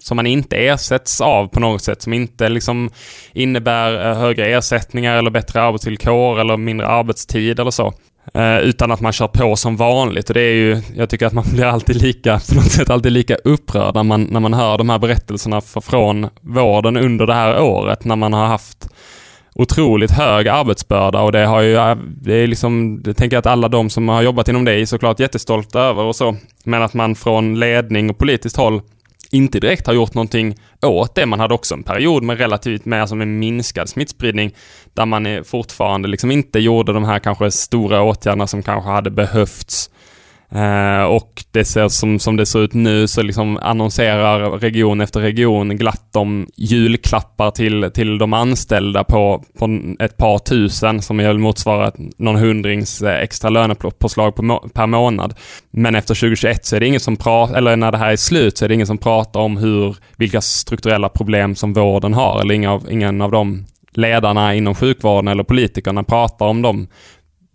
[0.00, 2.90] som man inte ersätts av på något sätt, som inte liksom
[3.32, 7.94] innebär eh, högre ersättningar eller bättre arbetsvillkor eller mindre arbetstid eller så.
[8.34, 11.32] Eh, utan att man kör på som vanligt och det är ju, jag tycker att
[11.32, 14.78] man blir alltid lika, på något sätt alltid lika upprörd när man, när man hör
[14.78, 18.88] de här berättelserna från vården under det här året när man har haft
[19.54, 23.68] otroligt hög arbetsbörda och det har ju, äh, det är liksom, jag tänker att alla
[23.68, 26.36] de som har jobbat inom det är såklart jättestolta över och så.
[26.64, 28.82] Men att man från ledning och politiskt håll
[29.30, 31.26] inte direkt har gjort någonting åt det.
[31.26, 34.54] Man hade också en period med relativt med, alltså som en minskad smittspridning
[34.94, 39.90] där man fortfarande liksom inte gjorde de här kanske stora åtgärderna som kanske hade behövts
[40.52, 45.20] Uh, och det ser som, som det ser ut nu så liksom annonserar region efter
[45.20, 51.38] region glatt om julklappar till, till de anställda på, på ett par tusen som väl
[51.38, 55.34] motsvarar någon hundrings eh, extra lönepåslag på, per månad.
[55.70, 58.58] Men efter 2021 så är det ingen som pratar, eller när det här är slut
[58.58, 62.54] så är det ingen som pratar om hur, vilka strukturella problem som vården har eller
[62.54, 66.88] ingen av, ingen av de ledarna inom sjukvården eller politikerna pratar om de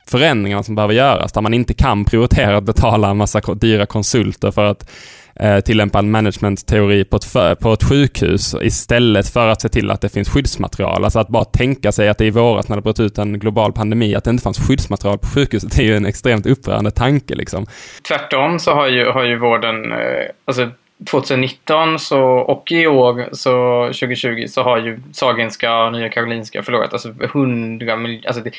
[0.09, 4.51] förändringarna som behöver göras, där man inte kan prioritera att betala en massa dyra konsulter
[4.51, 4.91] för att
[5.35, 10.01] eh, tillämpa en managementteori på ett, på ett sjukhus istället för att se till att
[10.01, 11.03] det finns skyddsmaterial.
[11.03, 13.73] Alltså att bara tänka sig att det i våras när det bröt ut en global
[13.73, 17.35] pandemi, att det inte fanns skyddsmaterial på sjukhuset, det är ju en extremt upprörande tanke
[17.35, 17.65] liksom.
[18.07, 20.69] Tvärtom så har ju, har ju vården, eh, alltså
[21.05, 26.93] 2019 så, och i år, så 2020, så har ju Sahlgrenska och Nya Karolinska förlorat
[26.93, 28.51] alltså 100 miljoner, alltså det,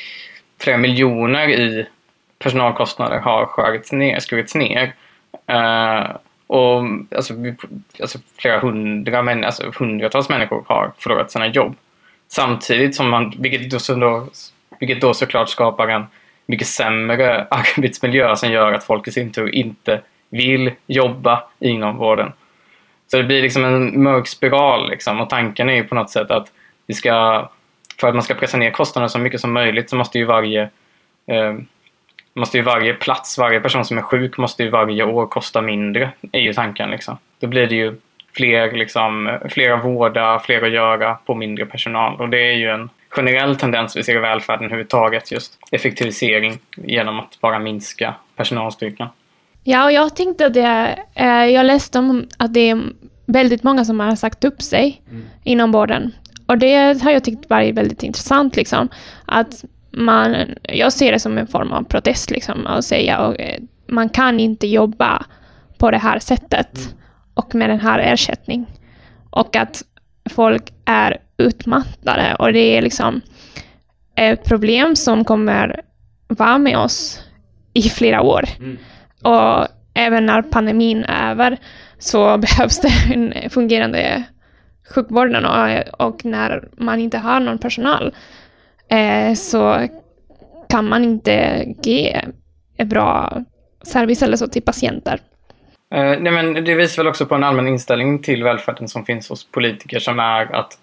[0.61, 1.87] flera miljoner i
[2.39, 4.19] personalkostnader har skurits ner.
[4.19, 4.93] Skurits ner.
[5.51, 6.15] Uh,
[6.47, 6.83] och
[7.15, 7.33] alltså,
[8.01, 11.75] alltså, flera hundra män, alltså, hundratals människor har förlorat sina jobb.
[12.27, 14.27] Samtidigt som man, vilket då, då,
[14.79, 16.05] vilket då såklart skapar en
[16.45, 22.31] mycket sämre arbetsmiljö som gör att folk i sin tur inte vill jobba inom vården.
[23.07, 25.21] Så det blir liksom en mörk spiral liksom.
[25.21, 26.51] och tanken är ju på något sätt att
[26.87, 27.47] vi ska
[28.01, 30.61] för att man ska pressa ner kostnaderna så mycket som möjligt så måste ju varje,
[31.27, 31.53] eh,
[32.33, 36.11] måste ju varje plats, varje person som är sjuk måste ju varje år kosta mindre,
[36.31, 37.17] är ju tanken liksom.
[37.39, 37.95] Då blir det ju
[38.33, 42.21] fler, liksom, fler att vårda, fler att göra på mindre personal.
[42.21, 47.19] Och det är ju en generell tendens vi ser i välfärden överhuvudtaget, just effektivisering genom
[47.19, 49.07] att bara minska personalstyrkan.
[49.63, 52.81] Ja, och jag tänkte att det, eh, jag läste om att det är
[53.25, 55.23] väldigt många som har sagt upp sig mm.
[55.43, 56.11] inom vården.
[56.51, 58.89] Och det har jag tyckt varit väldigt intressant, liksom.
[59.25, 63.59] Att man, jag ser det som en form av protest, liksom, att säga och, eh,
[63.87, 65.25] man kan inte jobba
[65.77, 66.89] på det här sättet mm.
[67.33, 68.65] och med den här ersättning.
[69.29, 69.81] Och att
[70.29, 73.21] folk är utmattade och det är liksom
[74.15, 75.81] ett problem som kommer
[76.27, 77.19] vara med oss
[77.73, 78.43] i flera år.
[78.59, 78.77] Mm.
[79.21, 81.57] Och även när pandemin är över
[81.99, 84.23] så behövs det en fungerande
[84.91, 88.15] sjukvården och, och när man inte har någon personal
[88.87, 89.87] eh, så
[90.69, 92.21] kan man inte ge
[92.77, 93.41] en bra
[93.81, 95.19] service eller så till patienter.
[95.93, 99.29] Eh, nej men det visar väl också på en allmän inställning till välfärden som finns
[99.29, 100.77] hos politiker som är att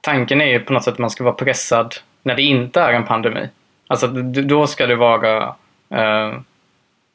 [0.00, 2.92] tanken är ju på något sätt att man ska vara pressad när det inte är
[2.92, 3.48] en pandemi.
[3.86, 5.54] Alltså då ska det vara
[5.90, 6.34] eh,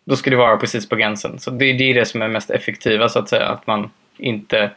[0.06, 1.40] då ska det vara precis på gränsen.
[1.40, 3.48] Så det, det är det som är mest effektiva så att säga.
[3.48, 4.72] Att man inte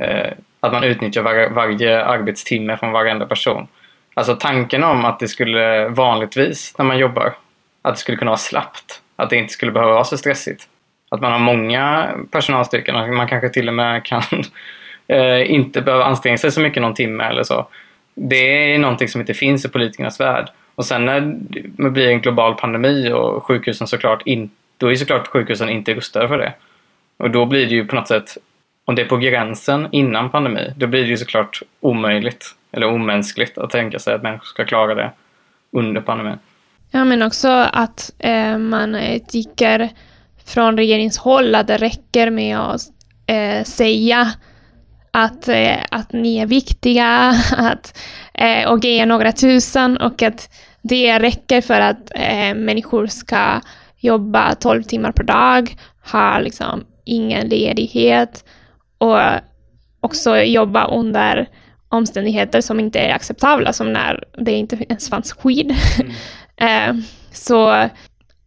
[0.00, 0.32] eh,
[0.66, 3.66] att man utnyttjar var, varje arbetstimme från varenda person.
[4.14, 7.34] Alltså tanken om att det skulle vanligtvis när man jobbar,
[7.82, 9.00] att det skulle kunna vara slappt.
[9.16, 10.68] Att det inte skulle behöva vara så stressigt.
[11.10, 14.22] Att man har många personalstyrkan, man kanske till och med kan
[15.08, 17.66] eh, inte behöva anstränga sig så mycket någon timme eller så.
[18.14, 20.48] Det är någonting som inte finns i politikernas värld.
[20.74, 21.20] Och sen när
[21.84, 26.28] det blir en global pandemi och sjukhusen såklart inte då är såklart sjukhusen inte rustade
[26.28, 26.52] för det.
[27.16, 28.36] Och då blir det ju på något sätt,
[28.86, 33.58] om det är på gränsen innan pandemi, då blir det ju såklart omöjligt eller omänskligt
[33.58, 35.12] att tänka sig att människor ska klara det
[35.72, 36.38] under pandemin.
[36.90, 39.88] Ja, men också att eh, man eh, tycker
[40.46, 42.80] från regeringshåll att det räcker med att
[43.26, 44.32] eh, säga
[45.10, 47.98] att, eh, att ni är viktiga att,
[48.34, 50.50] eh, och ge några tusen och att
[50.82, 53.60] det räcker för att eh, människor ska
[53.98, 55.76] jobba 12 timmar per dag,
[56.12, 58.44] ha liksom ingen ledighet
[58.98, 59.18] och
[60.00, 61.48] också jobba under
[61.88, 65.74] omständigheter som inte är acceptabla, som när det inte ens fanns skid.
[66.00, 66.12] Mm.
[66.58, 66.94] Eh,
[67.32, 67.88] så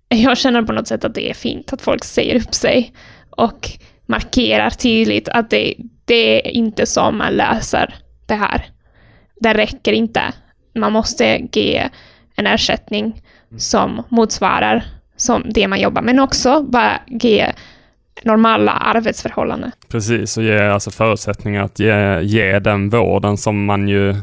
[0.10, 2.94] jag känner på något sätt att det är fint att folk säger upp sig
[3.30, 3.70] och
[4.06, 5.74] markerar tydligt att det,
[6.06, 7.96] det är inte så man löser
[8.26, 8.66] det här.
[9.36, 10.22] Det räcker inte.
[10.76, 11.90] Man måste ge
[12.36, 13.60] en ersättning mm.
[13.60, 14.84] som motsvarar
[15.16, 17.52] som det man jobbar, men också bara ge
[18.24, 19.72] normala arbetsförhållanden.
[19.88, 24.16] Precis, och ge alltså förutsättningar att ge, ge den vården som man ju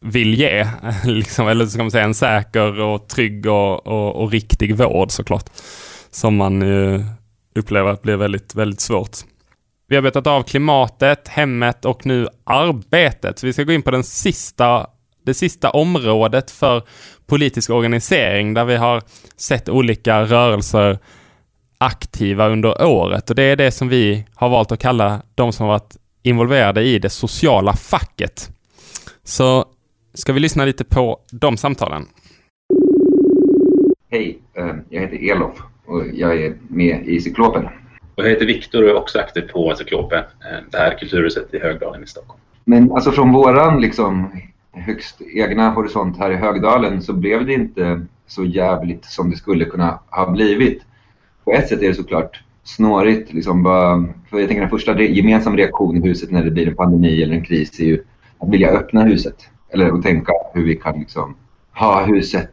[0.00, 0.66] vill ge.
[1.04, 5.50] Liksom, eller ska man säga en säker och trygg och, och, och riktig vård såklart.
[6.10, 7.04] Som man ju
[7.54, 9.16] upplever att blir väldigt, väldigt svårt.
[9.88, 13.38] Vi har betat av klimatet, hemmet och nu arbetet.
[13.38, 14.86] Så vi ska gå in på den sista,
[15.24, 16.82] det sista området för
[17.26, 19.02] politisk organisering där vi har
[19.36, 20.98] sett olika rörelser
[21.82, 25.66] aktiva under året och det är det som vi har valt att kalla de som
[25.66, 28.50] varit involverade i det sociala facket.
[29.24, 29.64] Så
[30.14, 32.06] ska vi lyssna lite på de samtalen.
[34.10, 37.68] Hej, eh, jag heter Elof och jag är med i Cyklopen.
[38.14, 41.58] Och jag heter Viktor och är också aktiv på Cyklopen, eh, det här kulturhuset i
[41.58, 42.40] Högdalen i Stockholm.
[42.64, 44.40] Men alltså från våran liksom
[44.72, 49.64] högst egna horisont här i Högdalen så blev det inte så jävligt som det skulle
[49.64, 50.82] kunna ha blivit.
[51.44, 53.32] På ett sätt är det såklart snårigt.
[53.32, 56.76] Liksom bara, för jag tänker den första gemensamma reaktionen i huset när det blir en
[56.76, 58.04] pandemi eller en kris är ju
[58.38, 59.36] att vilja öppna huset.
[59.70, 61.34] Eller att tänka hur vi kan liksom
[61.74, 62.52] ha huset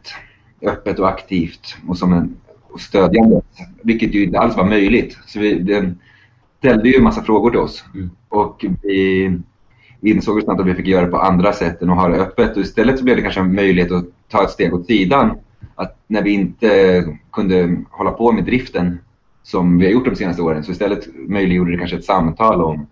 [0.62, 2.36] öppet och aktivt och som en
[2.72, 3.40] och stödjande.
[3.82, 5.18] Vilket ju inte alls var möjligt.
[5.26, 5.94] Så vi, det
[6.58, 7.84] ställde ju en massa frågor till oss.
[7.94, 8.10] Mm.
[8.28, 9.40] Och vi
[10.00, 12.16] vi insåg snart att vi fick göra det på andra sätt än att ha det
[12.16, 12.56] öppet.
[12.56, 15.38] Och istället så blev det kanske en möjlighet att ta ett steg åt sidan.
[15.74, 18.98] Att när vi inte kunde hålla på med driften
[19.42, 22.86] som vi har gjort de senaste åren så istället möjliggjorde det kanske ett samtal om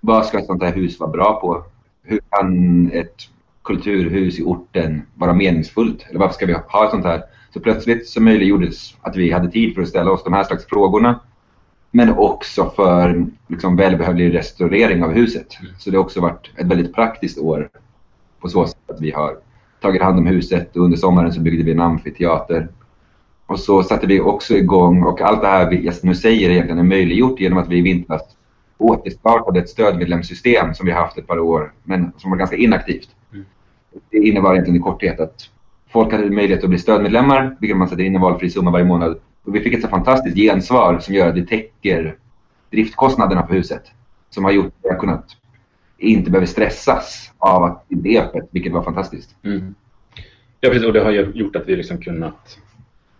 [0.00, 1.64] vad ska ett sånt här hus vara bra på?
[2.02, 3.14] Hur kan ett
[3.64, 6.06] kulturhus i orten vara meningsfullt?
[6.08, 7.22] Eller varför ska vi ha ett sånt här?
[7.54, 10.66] Så plötsligt så möjliggjordes att vi hade tid för att ställa oss de här slags
[10.66, 11.20] frågorna
[11.90, 15.46] men också för liksom, välbehövlig restaurering av huset.
[15.78, 17.68] Så det har också varit ett väldigt praktiskt år
[18.40, 19.36] på så sätt att vi har
[19.80, 22.68] tagit hand om huset och under sommaren så byggde vi en amfiteater.
[23.46, 26.82] Och så satte vi också igång och allt det här vi nu säger egentligen är
[26.82, 28.22] möjliggjort genom att vi i vintras
[28.78, 33.08] återstartade ett stödmedlemssystem som vi har haft ett par år men som var ganska inaktivt.
[33.32, 33.44] Mm.
[34.10, 35.50] Det innebar egentligen i korthet att
[35.92, 39.18] folk hade möjlighet att bli stödmedlemmar, vilket man sätter in en valfri summa varje månad.
[39.44, 42.16] Och vi fick ett så fantastiskt gensvar som gör att vi täcker
[42.70, 43.82] driftkostnaderna på huset.
[44.30, 45.24] Som har gjort att vi har kunnat
[45.98, 49.36] inte behöver stressas av att det öppet, vilket var fantastiskt.
[49.42, 49.74] Mm.
[50.60, 50.86] Ja, precis.
[50.86, 52.58] Och det har gjort att vi liksom kunnat,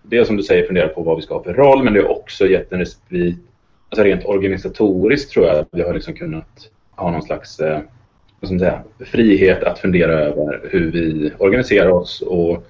[0.03, 2.09] dels som du säger, fundera på vad vi ska ha för roll, men det har
[2.09, 3.39] också gett en respit,
[3.89, 7.81] alltså rent organisatoriskt tror jag att vi har liksom kunnat ha någon slags eh,
[8.41, 12.67] vad ska man säga, frihet att fundera över hur vi organiserar oss och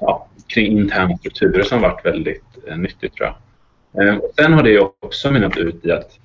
[0.00, 4.08] ja, kring interna strukturer som varit väldigt eh, nyttigt tror jag.
[4.08, 6.18] Eh, och sen har det också mynnat ut i att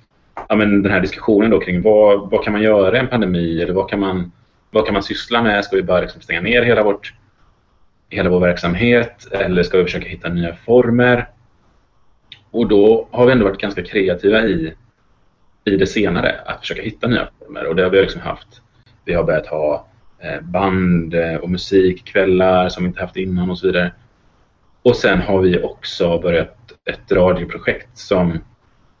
[0.48, 3.62] ja, men den här diskussionen då kring vad, vad kan man göra i en pandemi
[3.62, 4.32] eller vad kan man,
[4.70, 5.64] vad kan man syssla med?
[5.64, 7.14] Ska vi bara liksom stänga ner hela, vårt,
[8.08, 11.28] hela vår verksamhet eller ska vi försöka hitta nya former?
[12.50, 14.74] Och då har vi ändå varit ganska kreativa i,
[15.64, 17.66] i det senare, att försöka hitta nya former.
[17.66, 18.62] Och det har vi liksom haft.
[19.04, 19.86] Vi har börjat ha
[20.18, 23.92] eh, band eh, och musikkvällar som vi inte haft innan och så vidare.
[24.82, 28.32] Och sen har vi också börjat ett radioprojekt som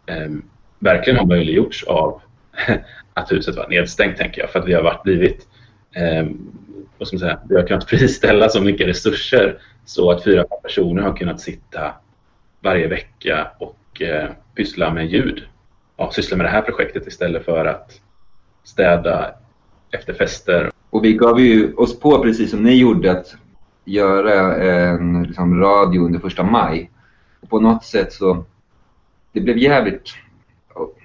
[0.06, 0.30] eh,
[0.78, 2.20] verkligen har möjliggjorts av
[3.14, 4.50] att huset var nedstängt, tänker jag.
[4.50, 5.48] För att vi har varit blivit,
[5.92, 6.26] eh,
[6.98, 11.02] vad ska man säga, vi har kunnat friställa så mycket resurser så att fyra personer
[11.02, 11.92] har kunnat sitta
[12.60, 15.42] varje vecka och eh, pyssla med ljud.
[15.96, 18.00] Ja, syssla med det här projektet istället för att
[18.64, 19.34] städa
[19.90, 20.70] efter fester.
[20.90, 23.36] Och vi gav ju oss på, precis som ni gjorde, att
[23.84, 26.90] göra en liksom, radio under första maj.
[27.40, 28.44] Och på något sätt så,
[29.32, 30.14] det blev jävligt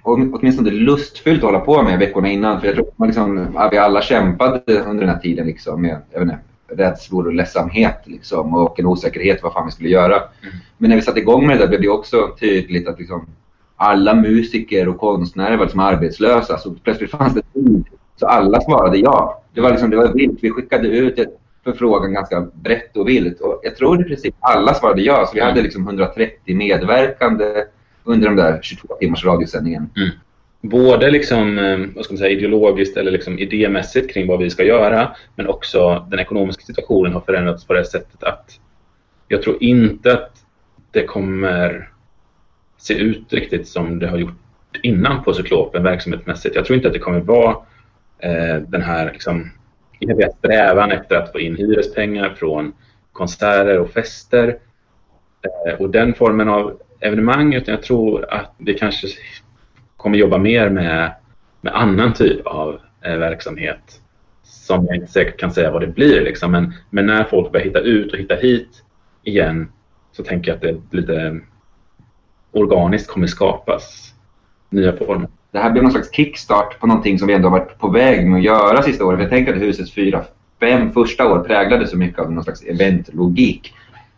[0.03, 2.59] åtminstone lustfyllt att hålla på med veckorna innan.
[2.59, 6.19] För jag tror att liksom, vi alla kämpade under den här tiden liksom, med jag
[6.19, 10.15] vet inte, rädslor och ledsamhet liksom, och en osäkerhet vad fan vi skulle göra.
[10.15, 10.55] Mm.
[10.77, 13.25] Men när vi satte igång med det där blev det också tydligt att liksom,
[13.75, 16.57] alla musiker och konstnärer var liksom arbetslösa.
[16.57, 17.85] Så plötsligt fanns det tid.
[18.15, 19.41] Så alla svarade ja.
[19.53, 20.39] Det var, liksom, det var vilt.
[20.41, 23.41] Vi skickade ut ett förfrågan ganska brett och vilt.
[23.41, 25.25] Och jag tror i princip alla svarade ja.
[25.25, 27.63] Så vi hade liksom 130 medverkande
[28.03, 29.89] under de där 22 timmars radiosändningen.
[29.95, 30.09] Mm.
[30.61, 34.63] Både liksom, eh, vad ska man säga, ideologiskt eller liksom idémässigt kring vad vi ska
[34.63, 38.59] göra men också den ekonomiska situationen har förändrats på det sättet att
[39.27, 40.31] jag tror inte att
[40.91, 41.89] det kommer
[42.77, 44.39] se ut riktigt som det har gjort
[44.81, 46.55] innan på Cyklopen verksamhetsmässigt.
[46.55, 47.55] Jag tror inte att det kommer vara
[48.19, 49.51] eh, den här liksom,
[50.39, 52.73] strävan efter att få in hyrespengar från
[53.11, 54.57] konserter och fester.
[55.67, 59.07] Eh, och den formen av evenemang utan jag tror att vi kanske
[59.97, 61.13] kommer jobba mer med,
[61.61, 63.99] med annan typ av eh, verksamhet
[64.43, 66.21] som jag inte säkert kan säga vad det blir.
[66.21, 66.51] Liksom.
[66.51, 68.83] Men, men när folk börjar hitta ut och hitta hit
[69.23, 69.71] igen
[70.11, 71.39] så tänker jag att det lite
[72.51, 74.13] organiskt kommer skapas
[74.69, 75.27] nya former.
[75.51, 78.37] Det här blir någon slags kickstart på någonting som vi ändå varit på väg med
[78.37, 79.19] att göra sista året.
[79.19, 80.23] Jag tänker att husets fyra,
[80.59, 83.73] fem första år präglades så mycket av någon slags eventlogik.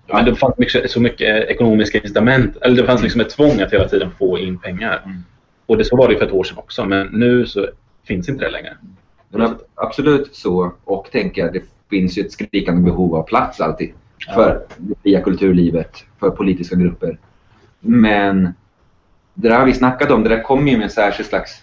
[0.08, 2.58] Men det fanns mycket, så mycket ekonomiska incitament.
[2.62, 5.01] Eller det fanns liksom ett tvång att hela tiden få in pengar.
[5.06, 5.18] Mm.
[5.66, 6.86] Och det så var det för ett år sedan också.
[6.86, 7.68] Men nu så
[8.08, 8.78] finns inte det längre.
[9.30, 10.74] Men absolut så.
[10.84, 13.91] Och tänker jag, det finns ju ett skrikande behov av plats alltid.
[14.34, 17.20] För det fria kulturlivet, för politiska grupper.
[17.80, 18.53] Men
[19.34, 20.24] det där har vi snackat om.
[20.24, 21.62] Det där kommer ju med en särskild slags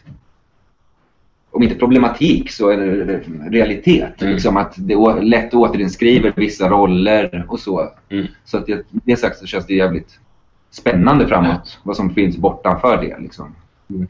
[1.52, 4.22] om inte problematik så är det realitet.
[4.22, 4.32] Mm.
[4.32, 7.88] Liksom att det lätt återinskriver vissa roller och så.
[8.10, 8.26] Mm.
[8.44, 10.18] Så att det, det sagt så känns det jävligt
[10.70, 11.78] spännande framåt.
[11.82, 13.18] Vad som finns bortanför det.
[13.18, 13.54] Liksom.
[13.90, 14.08] Mm.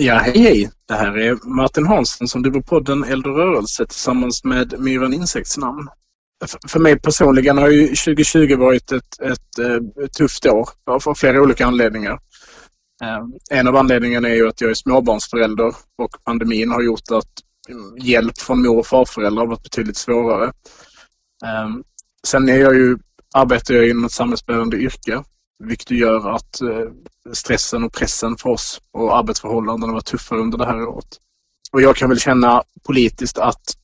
[0.00, 0.70] Ja, hej hej!
[0.88, 5.88] Det här är Martin Hansson som driver podden Eld och rörelse tillsammans med Myran Insektsnamn.
[6.68, 9.58] För mig personligen har ju 2020 varit ett, ett, ett
[10.02, 12.18] eh, tufft år av flera olika anledningar.
[13.02, 17.32] Ehm, en av anledningarna är ju att jag är småbarnsförälder och pandemin har gjort att
[17.98, 20.52] hjälp från mor och farföräldrar har varit betydligt svårare.
[21.44, 21.84] Ehm,
[22.26, 22.98] sen är jag ju,
[23.34, 25.22] arbetar jag inom ett samhällsbärande yrke
[25.64, 26.90] vilket gör att eh,
[27.32, 31.18] stressen och pressen för oss och arbetsförhållandena var tuffare under det här året.
[31.72, 33.76] Och jag kan väl känna politiskt att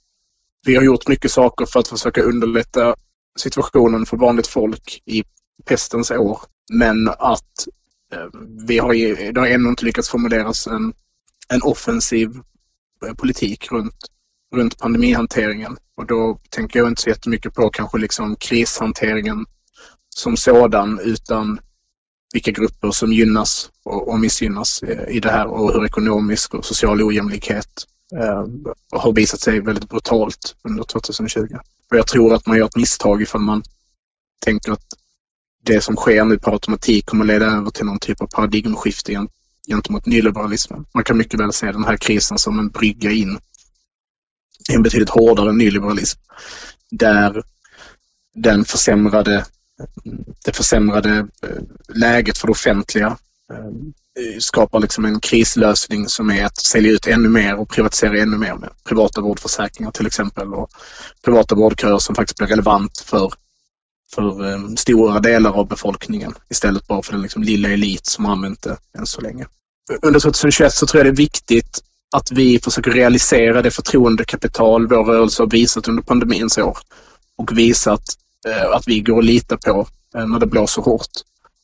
[0.66, 2.94] vi har gjort mycket saker för att försöka underlätta
[3.38, 5.24] situationen för vanligt folk i
[5.64, 6.40] pestens år.
[6.72, 7.68] Men att
[8.12, 8.28] Eh,
[8.66, 10.92] vi har ju, det har ännu inte lyckats formuleras en,
[11.48, 12.30] en offensiv
[13.06, 13.96] eh, politik runt,
[14.54, 15.76] runt pandemihanteringen.
[15.94, 19.46] Och då tänker jag inte så jättemycket på kanske liksom krishanteringen
[20.08, 21.60] som sådan utan
[22.32, 26.64] vilka grupper som gynnas och, och missgynnas eh, i det här och hur ekonomisk och
[26.64, 27.86] social ojämlikhet
[28.16, 28.44] eh,
[28.92, 31.56] har visat sig väldigt brutalt under 2020.
[31.90, 33.62] Och jag tror att man gör ett misstag ifall man
[34.44, 34.86] tänker att
[35.68, 39.26] det som sker nu på automatik kommer leda över till någon typ av paradigmskifte
[39.68, 40.84] gentemot nyliberalismen.
[40.94, 43.38] Man kan mycket väl se den här krisen som en brygga in
[44.70, 46.20] i en betydligt hårdare nyliberalism
[46.90, 47.42] där
[48.34, 49.44] den försämrade,
[50.44, 51.58] det försämrade eh,
[51.88, 53.06] läget för det offentliga
[53.52, 58.36] eh, skapar liksom en krislösning som är att sälja ut ännu mer och privatisera ännu
[58.36, 60.70] mer med privata vårdförsäkringar till exempel och
[61.24, 63.32] privata vårdköer som faktiskt blir relevant för,
[64.14, 68.32] för eh, stora delar av befolkningen istället bara för den liksom lilla elit som har
[68.32, 69.46] använt det än så länge.
[70.02, 71.80] Under 2021 så tror jag det är viktigt
[72.16, 76.78] att vi försöker realisera det förtroendekapital vår rörelse har visat under pandemins år
[77.36, 78.02] och visat
[78.48, 79.86] eh, att vi går att lita på
[80.16, 81.10] eh, när det blåser hårt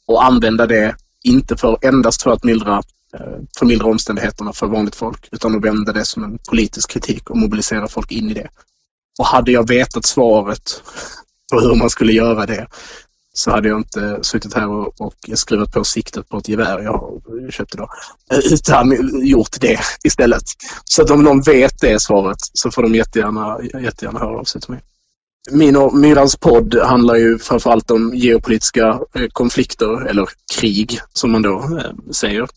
[0.07, 2.82] och använda det inte för endast för att mildra,
[3.59, 7.88] förmildra omständigheterna för vanligt folk utan att vända det som en politisk kritik och mobilisera
[7.88, 8.49] folk in i det.
[9.18, 10.82] Och hade jag vetat svaret
[11.55, 12.66] på hur man skulle göra det
[13.36, 17.22] så hade jag inte suttit här och, och skruvat på siktet på ett gevär jag
[17.50, 17.88] köpte då.
[18.50, 20.42] Utan gjort det istället.
[20.84, 24.61] Så att om någon vet det svaret så får de jättegärna, jättegärna höra av sig
[24.61, 24.80] till mig.
[25.50, 30.28] Min och Myrans podd handlar ju framförallt om geopolitiska eh, konflikter eller
[30.61, 32.48] krig som man då eh, säger.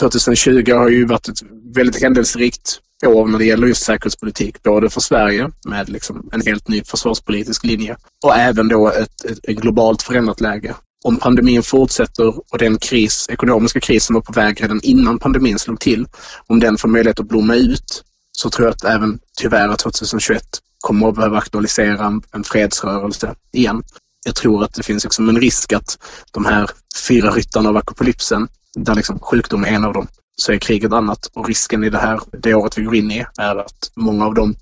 [0.00, 1.42] 2020 har ju varit ett
[1.74, 4.62] väldigt händelserikt år när det gäller just säkerhetspolitik.
[4.62, 9.38] Både för Sverige med liksom en helt ny försvarspolitisk linje och även då ett, ett,
[9.48, 10.74] ett globalt förändrat läge.
[11.04, 15.58] Om pandemin fortsätter och den kris, ekonomiska krisen som var på väg redan innan pandemin
[15.58, 16.06] slog till,
[16.46, 20.42] om den får möjlighet att blomma ut så tror jag att även tyvärr att 2021
[20.78, 23.82] kommer att behöva aktualisera en, en fredsrörelse igen.
[24.26, 25.98] Jag tror att det finns liksom en risk att
[26.32, 26.70] de här
[27.08, 30.06] fyra ryttarna av apokalypsen, där liksom sjukdom är en av dem,
[30.36, 31.30] så är kriget annat.
[31.34, 34.34] Och risken i det här, det året vi går in i, är att många av
[34.34, 34.54] de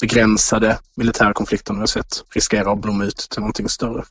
[0.00, 4.04] begränsade militära konflikterna vi har sett riskerar att blomma ut till någonting större.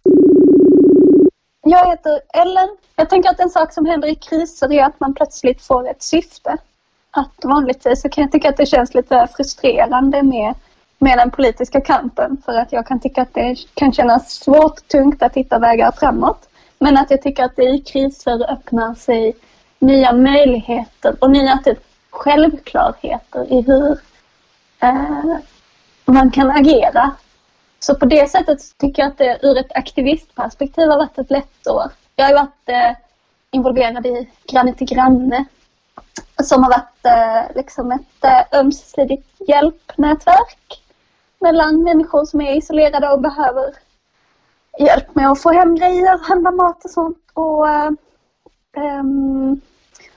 [1.63, 2.69] Jag heter Ellen.
[2.95, 6.03] Jag tänker att en sak som händer i kriser är att man plötsligt får ett
[6.03, 6.57] syfte.
[7.11, 10.53] Att vanligtvis så kan jag tycka att det känns lite frustrerande med,
[10.99, 15.23] med den politiska kampen för att jag kan tycka att det kan kännas svårt tungt
[15.23, 16.47] att hitta vägar framåt.
[16.83, 19.35] Men att jag tycker att det i kriser öppnar sig
[19.79, 21.79] nya möjligheter och nya typ
[22.09, 23.99] självklarheter i hur
[24.79, 25.37] eh,
[26.05, 27.11] man kan agera.
[27.79, 31.67] Så på det sättet tycker jag att det ur ett aktivistperspektiv har varit ett lätt
[31.67, 31.91] år.
[32.15, 32.97] Jag har varit eh,
[33.51, 35.45] involverad i Granne till granne
[36.43, 40.83] som har varit eh, liksom ett eh, ömsesidigt hjälpnätverk
[41.39, 43.73] mellan människor som är isolerade och behöver
[44.79, 47.17] hjälp med att få hem grejer, handla mat och sånt.
[47.33, 47.67] Och,
[48.77, 49.61] um,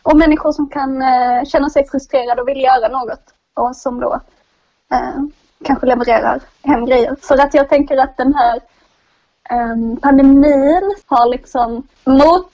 [0.03, 3.23] och människor som kan uh, känna sig frustrerade och vill göra något
[3.55, 4.21] och som då
[4.95, 5.25] uh,
[5.65, 7.17] kanske levererar hem grejer.
[7.21, 8.61] För att jag tänker att den här
[9.51, 12.51] um, pandemin har liksom mot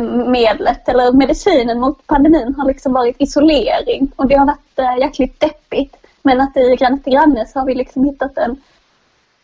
[0.30, 5.96] medlet eller medicinen mot pandemin har liksom varit isolering och det har varit jäkligt deppigt.
[6.22, 8.56] Men att i Granne till granne så har vi liksom hittat en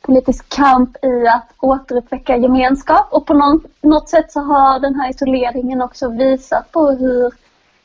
[0.01, 5.11] politisk kamp i att återuppväcka gemenskap och på någon, något sätt så har den här
[5.11, 7.32] isoleringen också visat på hur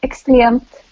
[0.02, 0.84] extremt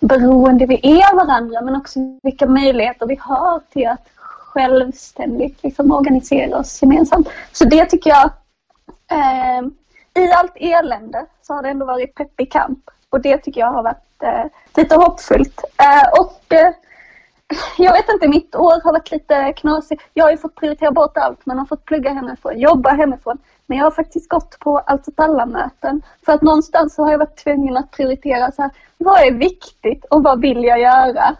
[0.00, 4.08] beroende vi är av varandra men också vilka möjligheter vi har till att
[4.54, 7.28] självständigt liksom organisera oss gemensamt.
[7.52, 8.30] Så det tycker jag,
[9.10, 9.66] eh,
[10.22, 13.82] i allt elände så har det ändå varit peppig kamp och det tycker jag har
[13.82, 14.44] varit eh,
[14.76, 15.64] lite hoppfullt.
[15.78, 16.72] Eh, och eh,
[17.78, 20.02] jag vet inte, mitt år har varit lite knasigt.
[20.14, 21.46] Jag har ju fått prioritera bort allt.
[21.46, 23.38] Man har fått plugga hemifrån, jobba hemifrån.
[23.66, 26.02] Men jag har faktiskt gått på allt åt alla-möten.
[26.24, 30.04] För att någonstans så har jag varit tvungen att prioritera så här, vad är viktigt
[30.04, 31.36] och vad vill jag göra?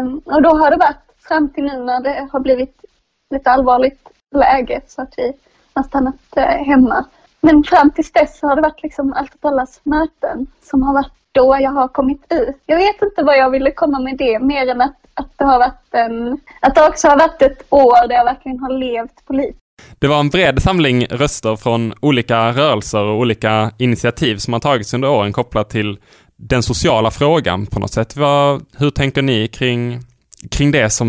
[0.00, 2.84] Um, och då har det varit fram till nu när det har blivit
[3.30, 5.32] lite allvarligt läge så att vi
[5.74, 7.04] har stannat uh, hemma.
[7.40, 10.94] Men fram tills dess så har det varit liksom allt åt allas möten som har
[10.94, 12.56] varit då jag har kommit ut.
[12.66, 15.58] Jag vet inte vad jag ville komma med det mer än att, att det har
[15.58, 19.58] varit en, att det också har varit ett år där jag verkligen har levt politiskt.
[19.98, 24.94] Det var en bred samling röster från olika rörelser och olika initiativ som har tagits
[24.94, 25.98] under åren kopplat till
[26.36, 28.16] den sociala frågan på något sätt.
[28.16, 30.00] Vad, hur tänker ni kring,
[30.50, 31.08] kring det som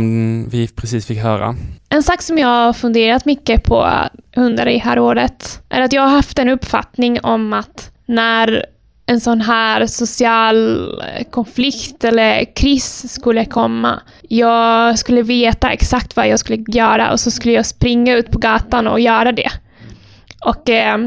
[0.49, 1.55] vi precis fick höra?
[1.89, 3.89] En sak som jag har funderat mycket på
[4.36, 8.65] under det här året är att jag har haft en uppfattning om att när
[9.10, 14.01] en sån här social eh, konflikt eller kris skulle komma.
[14.22, 18.38] Jag skulle veta exakt vad jag skulle göra och så skulle jag springa ut på
[18.39, 19.49] gatan och göra det.
[20.45, 20.97] Och eh,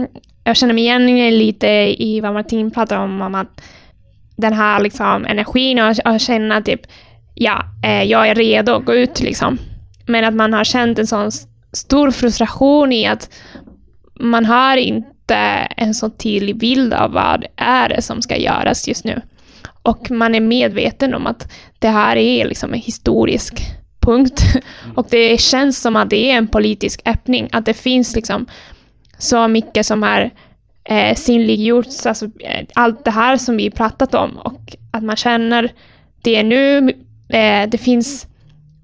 [0.45, 1.69] jag känner mig igen lite
[2.03, 3.63] i vad Martin pratar om, om att
[4.37, 6.81] den här liksom, energin och, och känna typ,
[7.35, 9.59] ja, eh, jag är redo att gå ut liksom.
[10.07, 11.31] Men att man har känt en sån
[11.73, 13.31] stor frustration i att
[14.21, 19.05] man har inte en så tydlig bild av vad är det som ska göras just
[19.05, 19.21] nu.
[19.83, 23.63] Och man är medveten om att det här är liksom en historisk
[24.01, 24.43] punkt.
[24.97, 28.47] Och det känns som att det är en politisk öppning, att det finns liksom
[29.19, 30.31] så mycket som har
[30.85, 35.73] eh, synliggjorts, alltså eh, allt det här som vi pratat om och att man känner
[36.23, 36.91] det nu.
[37.29, 38.27] Eh, det finns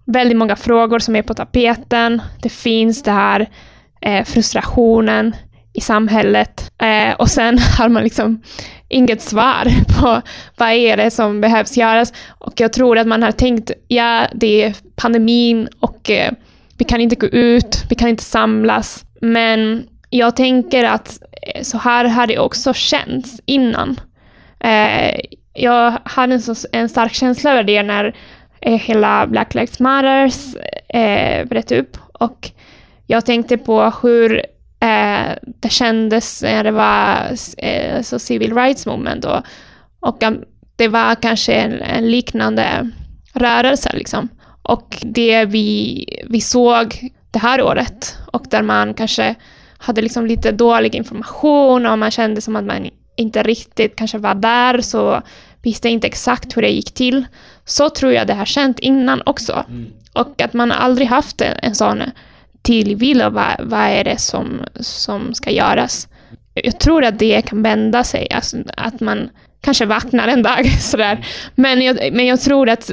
[0.04, 2.22] väldigt många frågor som är på tapeten.
[2.42, 3.48] Det finns det här
[4.00, 5.36] eh, frustrationen
[5.78, 8.42] i samhället eh, och sen har man liksom
[8.88, 9.64] inget svar
[10.00, 10.22] på
[10.56, 12.12] vad är det som behövs göras.
[12.28, 16.32] Och jag tror att man har tänkt, ja, det är pandemin och eh,
[16.78, 19.04] vi kan inte gå ut, vi kan inte samlas.
[19.20, 24.00] Men jag tänker att eh, så här har det också känts innan.
[24.60, 25.20] Eh,
[25.54, 28.14] jag hade en, så, en stark känsla över det när
[28.60, 30.56] eh, hela Black Lives Matters
[30.88, 31.96] eh, bröt upp.
[32.12, 32.50] Och
[33.06, 34.42] jag tänkte på hur
[34.80, 39.24] eh, det kändes när det var eh, så civil rights movement.
[39.24, 39.42] Och,
[40.00, 40.44] och um,
[40.76, 42.90] det var kanske en, en, liknande
[43.32, 43.90] rörelse.
[43.94, 44.28] Liksom.
[44.62, 49.34] Och det vi, vi såg det här året och där man kanske
[49.78, 54.34] hade liksom lite dålig information och man kände som att man inte riktigt kanske var
[54.34, 55.22] där så
[55.62, 57.24] visste inte exakt hur det gick till.
[57.64, 59.64] Så tror jag det har känt innan också.
[59.68, 59.86] Mm.
[60.12, 62.02] Och att man aldrig haft en, en sån
[62.62, 66.08] tydlig bild av vad, vad är det som, som ska göras.
[66.54, 69.30] Jag tror att det kan vända sig, alltså att man
[69.60, 71.26] kanske vaknar en dag sådär.
[71.54, 72.90] Men jag, men jag tror att,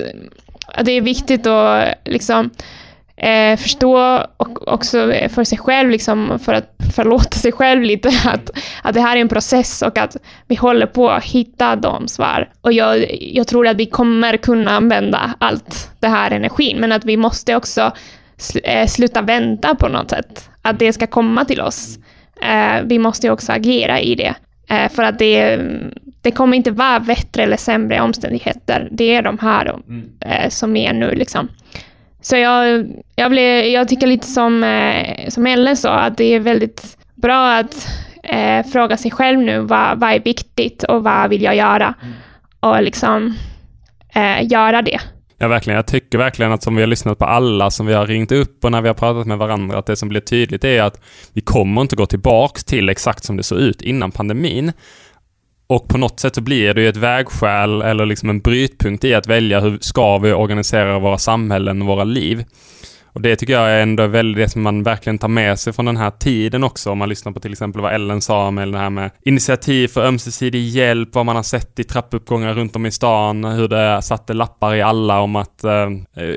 [0.68, 2.50] att det är viktigt att liksom
[3.18, 8.50] eh, förstå och också för sig själv, liksom, för att förlåta sig själv lite, att,
[8.82, 12.50] att det här är en process och att vi håller på att hitta de svar.
[12.62, 17.06] Och jag, jag tror att vi kommer kunna använda allt det här energin, men att
[17.06, 17.92] vi måste också
[18.38, 22.00] sl eh, sluta vänta på något sätt, att det ska komma till oss.
[22.42, 24.36] Eh, vi måste också agera i det.
[24.70, 25.60] Eh, för att det,
[26.22, 28.88] det kommer inte vara bättre eller sämre omständigheter.
[28.92, 30.10] Det är de här mm.
[30.20, 31.12] eh, som är nu.
[31.12, 31.50] Liksom.
[32.22, 36.40] Så jag, jag, blev, jag tycker lite som, eh, som Ellen sa, att det är
[36.40, 37.88] väldigt bra att
[38.24, 41.94] eh, fråga sig själv nu vad, vad är viktigt och vad vill jag göra?
[42.02, 42.14] Mm.
[42.60, 43.36] Och liksom
[44.16, 45.00] eh, göra det.
[45.46, 45.76] Ja, verkligen.
[45.76, 48.66] Jag tycker verkligen att som vi har lyssnat på alla som vi har ringt upp
[48.66, 51.00] och när vi har pratat med varandra, att det som blir tydligt är att
[51.34, 54.72] vi kommer inte gå tillbaks till exakt som det såg ut innan pandemin.
[55.68, 59.14] Och på något sätt så blir det ju ett vägskäl eller liksom en brytpunkt i
[59.14, 62.44] att välja hur ska vi organisera våra samhällen och våra liv.
[63.16, 65.86] Och det tycker jag är ändå väldigt det som man verkligen tar med sig från
[65.86, 66.92] den här tiden också.
[66.92, 70.06] Om man lyssnar på till exempel vad Ellen sa med det här med initiativ för
[70.06, 74.34] ömsesidig hjälp, vad man har sett i trappuppgångar runt om i stan, hur det satte
[74.34, 75.90] lappar i alla om att eh,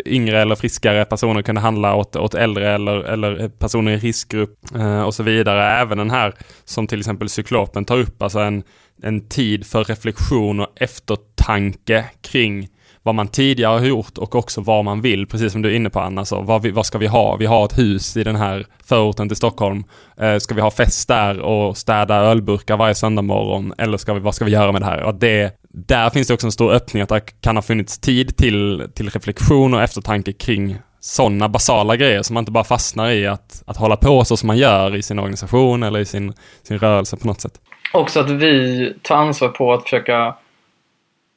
[0.06, 5.02] yngre eller friskare personer kunde handla åt, åt äldre eller, eller personer i riskgrupp eh,
[5.02, 5.80] och så vidare.
[5.80, 8.62] Även den här som till exempel Cyklopen tar upp, alltså en
[9.02, 12.68] en tid för reflektion och eftertanke kring
[13.08, 15.90] vad man tidigare har gjort och också vad man vill, precis som du är inne
[15.90, 16.24] på Anna.
[16.24, 17.36] Så vad, vi, vad ska vi ha?
[17.36, 19.84] Vi har ett hus i den här förorten till Stockholm.
[20.20, 23.74] Eh, ska vi ha fest där och städa ölburkar varje söndag morgon?
[23.78, 25.02] Eller ska vi, vad ska vi göra med det här?
[25.02, 28.36] Och det, där finns det också en stor öppning att det kan ha funnits tid
[28.36, 33.26] till, till reflektion och eftertanke kring sådana basala grejer som man inte bara fastnar i
[33.26, 36.32] att, att hålla på så som man gör i sin organisation eller i sin,
[36.62, 37.60] sin rörelse på något sätt
[37.92, 40.34] också att vi tar ansvar på att försöka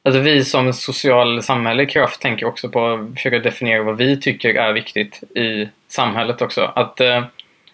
[0.03, 4.55] Alltså vi som social samhälle kraft tänker också på att försöka definiera vad vi tycker
[4.55, 6.71] är viktigt i samhället också.
[6.75, 7.23] Att, eh,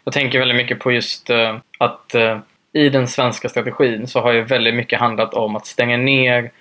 [0.04, 2.40] jag tänker väldigt mycket på just eh, att eh,
[2.74, 6.52] i den svenska strategin så har ju väldigt mycket handlat om att stänga ner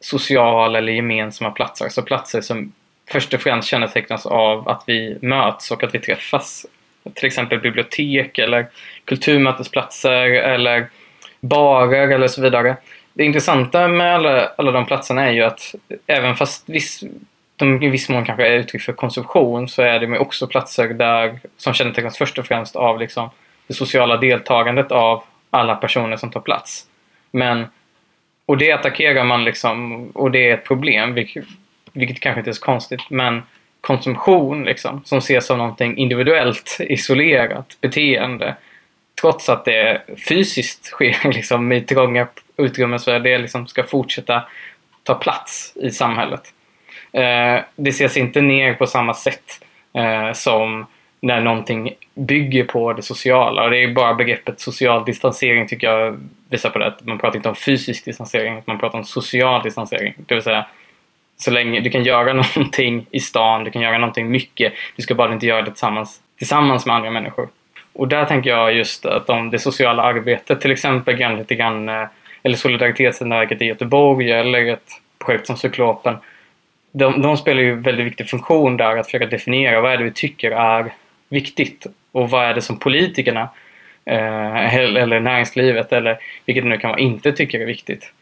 [0.00, 1.84] sociala eller gemensamma platser.
[1.84, 2.72] Alltså platser som
[3.10, 6.66] först och främst kännetecknas av att vi möts och att vi träffas.
[7.14, 8.66] Till exempel bibliotek eller
[9.04, 10.88] kulturmötesplatser eller
[11.40, 12.76] barer eller så vidare.
[13.16, 15.74] Det intressanta med alla, alla de platserna är ju att
[16.06, 17.04] även fast viss,
[17.56, 21.40] de i viss mån kanske är uttryck för konsumtion så är de också platser där,
[21.56, 23.30] som kännetecknas först och främst av liksom
[23.66, 26.86] det sociala deltagandet av alla personer som tar plats.
[27.30, 27.66] Men,
[28.46, 31.44] och det attackerar man liksom, och det är ett problem, vilket,
[31.92, 33.42] vilket kanske inte är så konstigt, men
[33.80, 38.56] konsumtion liksom, som ses som någonting individuellt isolerat beteende
[39.20, 42.26] trots att det fysiskt sker liksom, i trånga
[42.56, 44.42] utrymmet, det liksom ska fortsätta
[45.02, 46.52] ta plats i samhället.
[47.12, 50.86] Eh, det ses inte ner på samma sätt eh, som
[51.20, 53.64] när någonting bygger på det sociala.
[53.64, 56.20] Och det är bara begreppet social distansering tycker jag
[56.50, 56.86] visar på det.
[56.86, 60.14] Att man pratar inte om fysisk distansering, man pratar om social distansering.
[60.16, 60.66] Det vill säga,
[61.36, 65.14] så länge du kan göra någonting i stan, du kan göra någonting mycket, du ska
[65.14, 67.48] bara inte göra det tillsammans, tillsammans med andra människor.
[67.92, 71.88] Och där tänker jag just att om det sociala arbetet, till exempel grann lite grann,
[71.88, 72.06] eh,
[72.46, 76.16] eller solidaritetsnätverket i Göteborg eller ett projekt som Cyklopen.
[76.92, 80.04] de, de spelar ju en väldigt viktig funktion där att försöka definiera vad är det
[80.04, 80.92] vi tycker är
[81.28, 83.48] viktigt och vad är det som politikerna
[84.04, 88.12] eh, eller näringslivet eller vilket det nu kan vara inte tycker är viktigt.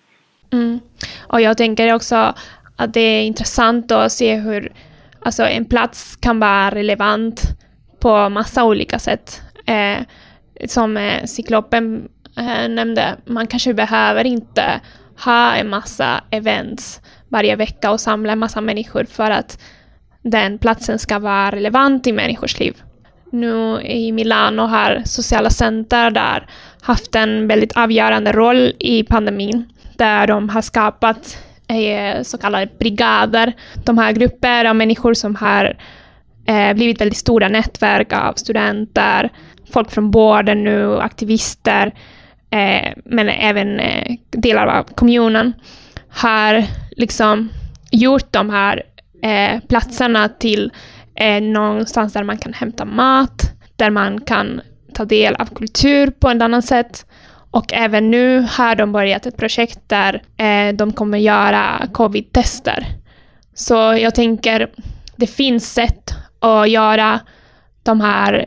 [0.52, 0.80] Mm.
[1.28, 2.34] Och jag tänker också
[2.76, 4.72] att det är intressant att se hur
[5.20, 7.42] alltså, en plats kan vara relevant
[8.00, 9.40] på massa olika sätt.
[9.66, 9.98] Eh,
[10.66, 14.80] som eh, Cyklopen Eh, nämnde, man kanske behöver inte
[15.24, 19.58] ha en massa events varje vecka och samla en massa människor för att
[20.22, 22.76] den platsen ska vara relevant i människors liv.
[23.32, 26.46] Nu i Milano har sociala center där
[26.82, 31.38] haft en väldigt avgörande roll i pandemin där de har skapat
[31.68, 33.52] eh, så kallade brigader.
[33.84, 35.76] De här grupper av människor som har
[36.46, 39.30] eh, blivit väldigt stora nätverk av studenter,
[39.72, 41.92] folk från vården nu, aktivister,
[42.54, 45.52] eh, men även eh, delar av kommunen,
[46.08, 46.64] har
[46.96, 47.48] liksom
[47.90, 48.82] gjort de här
[49.22, 50.72] eh, platserna till
[51.14, 53.42] eh, någonstans där man kan hämta mat,
[53.76, 54.60] där man kan
[54.94, 57.06] ta del av kultur på ett annat sätt.
[57.50, 62.86] Och även nu har de börjat ett projekt där eh, de kommer göra covid-tester.
[63.54, 64.70] Så jag tänker,
[65.16, 67.20] det finns sätt att göra
[67.82, 68.46] de här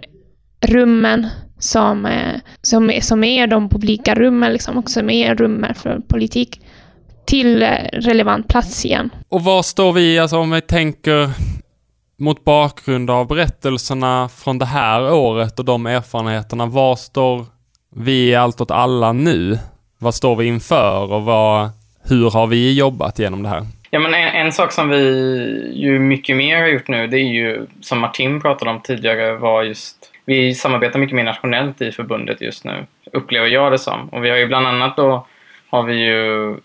[0.61, 1.27] rummen
[1.59, 6.61] som, eh, som, som är de publika rummen, liksom, och som är rummen för politik,
[7.25, 9.09] till eh, relevant plats igen.
[9.29, 11.29] Och var står vi, alltså om vi tänker
[12.19, 17.45] mot bakgrund av berättelserna från det här året och de erfarenheterna, var står
[17.95, 19.59] vi Allt åt alla nu?
[19.99, 21.69] Vad står vi inför och vad,
[22.09, 23.65] hur har vi jobbat genom det här?
[23.89, 27.33] Ja, men en, en, sak som vi ju mycket mer har gjort nu, det är
[27.33, 29.95] ju som Martin pratade om tidigare, var just
[30.27, 34.09] vi samarbetar mycket mer nationellt i förbundet just nu, upplever jag det som.
[34.09, 35.27] Och vi har ju bland annat då
[35.69, 36.55] har vi ju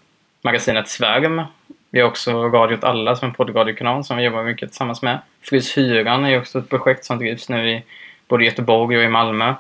[0.43, 1.43] magasinet Svärm.
[1.91, 5.19] Vi har också Radio åt alla som en poddradiokanal som vi jobbar mycket tillsammans med.
[5.43, 7.83] Frys hyran är också ett projekt som drivs nu i
[8.29, 9.55] både Göteborg och i Malmö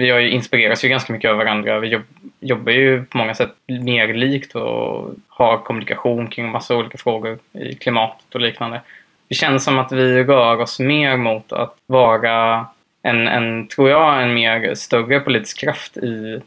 [0.00, 1.78] vi har ju inspirerats ju ganska mycket av varandra.
[1.78, 2.02] Vi jobb,
[2.40, 7.74] jobbar ju på många sätt mer likt och har kommunikation kring massa olika frågor i
[7.74, 8.80] klimatet och liknande.
[9.28, 12.66] Det känns som att vi rör oss mer mot att vara
[13.02, 16.40] en, en tror jag, en mer större politisk kraft i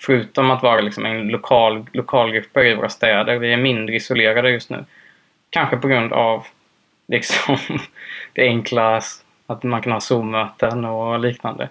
[0.00, 3.38] Förutom att vara liksom en lokal, lokalgrupper i våra städer.
[3.38, 4.84] Vi är mindre isolerade just nu.
[5.50, 6.46] Kanske på grund av
[7.08, 7.56] liksom
[8.32, 9.00] det enkla
[9.46, 11.68] att man kan ha Zoom-möten och liknande.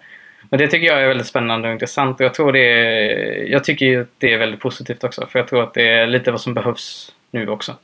[0.49, 2.19] Men det tycker jag är väldigt spännande och intressant.
[2.19, 5.27] Och jag, tror det är, jag tycker ju att det är väldigt positivt också.
[5.27, 7.75] För jag tror att det är lite vad som behövs nu också.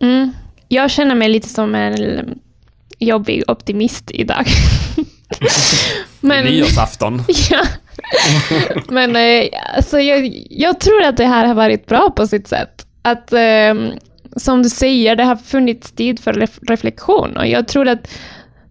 [0.00, 0.32] Mm.
[0.68, 2.38] Jag känner mig lite som en mm,
[2.98, 4.44] jobbig optimist idag.
[6.20, 7.22] Men, Nyårsafton.
[7.50, 7.62] ja.
[8.88, 12.86] Men eh, alltså, jag, jag, tror att det här har varit bra på sitt sätt.
[13.02, 13.74] Att eh,
[14.36, 18.08] som du säger, det har funnits tid för ref reflektion och jag tror att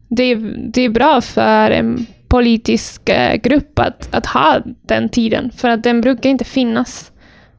[0.09, 0.35] det,
[0.73, 5.83] det är bra för en politisk eh, grupp att, att ha den tiden, för att
[5.83, 7.11] den brukar inte finnas.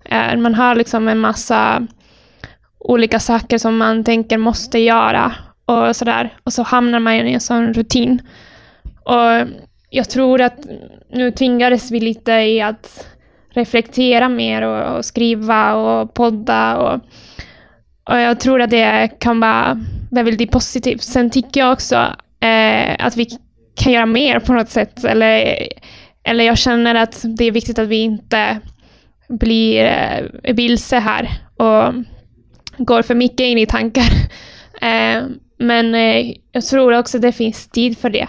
[0.04, 1.86] Eh, man har liksom en massa
[2.78, 5.32] olika saker som man tänker måste göra
[5.64, 6.34] och sådär.
[6.44, 8.22] Och så hamnar man i en sån rutin.
[9.06, 9.48] Och
[9.90, 10.66] jag tror att
[11.12, 13.06] nu tvingades vi lite i att
[13.50, 16.94] reflektera mer och, och skriva och podda och,
[18.04, 19.80] och jag tror att det kan vara
[20.10, 21.02] väldigt positivt.
[21.02, 21.96] Sen tycker jag också
[22.40, 23.26] eh, att vi
[23.76, 25.04] kan göra mer på något sätt.
[25.04, 25.56] Eller,
[26.24, 28.60] eller jag känner att det är viktigt att vi inte
[29.28, 31.94] blir eh, vilse här och
[32.78, 34.08] går för mycket in i tankar.
[34.80, 35.22] Eh,
[35.58, 38.28] men eh, jag tror också att det finns tid för det.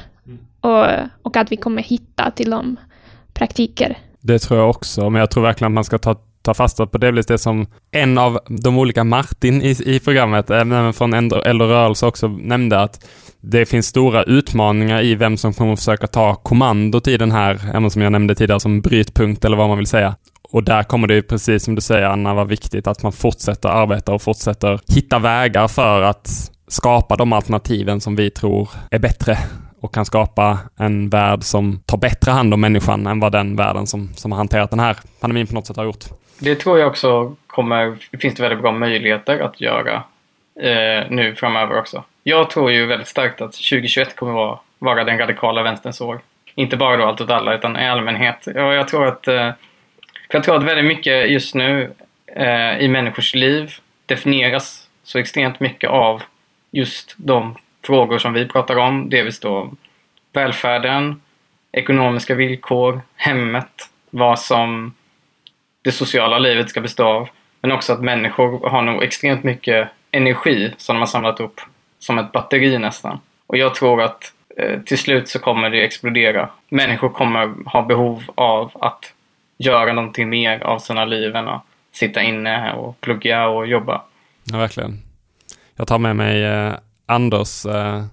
[0.61, 0.85] Och,
[1.21, 2.75] och att vi kommer hitta till de
[3.33, 3.97] praktiker.
[4.21, 6.97] Det tror jag också, men jag tror verkligen att man ska ta, ta fasta på
[6.97, 12.05] det, det som en av de olika Martin i, i programmet, även från Äldre rörelse
[12.05, 13.07] också nämnde att
[13.41, 17.91] det finns stora utmaningar i vem som kommer försöka ta kommandot i den här, även
[17.91, 20.15] som jag nämnde tidigare, som brytpunkt eller vad man vill säga.
[20.51, 24.13] Och där kommer det precis som du säger Anna, vara viktigt att man fortsätter arbeta
[24.13, 29.37] och fortsätter hitta vägar för att skapa de alternativen som vi tror är bättre
[29.87, 33.87] och kan skapa en värld som tar bättre hand om människan än vad den världen
[33.87, 36.05] som, som har hanterat den här pandemin på något sätt har gjort.
[36.39, 40.03] Det tror jag också kommer, finns det väldigt bra möjligheter att göra
[40.59, 42.03] eh, nu framöver också.
[42.23, 46.19] Jag tror ju väldigt starkt att 2021 kommer vara, vara den radikala vänsterns år.
[46.55, 48.47] Inte bara då allt åt alla, utan i allmänhet.
[48.47, 49.51] Och jag tror att, eh,
[50.29, 51.91] för jag tror att väldigt mycket just nu
[52.35, 53.73] eh, i människors liv
[54.05, 56.23] definieras så extremt mycket av
[56.71, 57.55] just de
[57.87, 59.09] frågor som vi pratar om.
[59.09, 59.71] Delvis då
[60.33, 61.21] välfärden,
[61.71, 64.93] ekonomiska villkor, hemmet, vad som
[65.81, 67.29] det sociala livet ska bestå av.
[67.61, 71.61] Men också att människor har nog extremt mycket energi som de har samlat upp.
[71.99, 73.19] Som ett batteri nästan.
[73.47, 76.49] Och jag tror att eh, till slut så kommer det explodera.
[76.69, 79.13] Människor kommer ha behov av att
[79.57, 84.01] göra någonting mer av sina liv än att sitta inne och plugga och jobba.
[84.43, 85.01] Ja, verkligen.
[85.75, 86.73] Jag tar med mig eh,
[87.07, 88.03] Anders eh,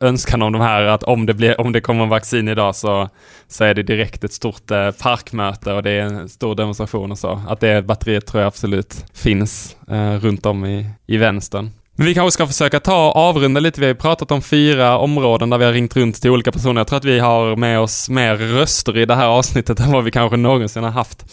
[0.00, 3.08] önskan om de här att om det, blir, om det kommer en vaccin idag så,
[3.48, 7.18] så är det direkt ett stort eh, parkmöte och det är en stor demonstration och
[7.18, 7.40] så.
[7.48, 11.70] Att det batteriet tror jag absolut finns eh, runt om i, i vänstern.
[11.96, 13.80] Men vi kanske ska försöka ta och avrunda lite.
[13.80, 16.80] Vi har ju pratat om fyra områden där vi har ringt runt till olika personer.
[16.80, 20.04] Jag tror att vi har med oss mer röster i det här avsnittet än vad
[20.04, 21.24] vi kanske någonsin har haft.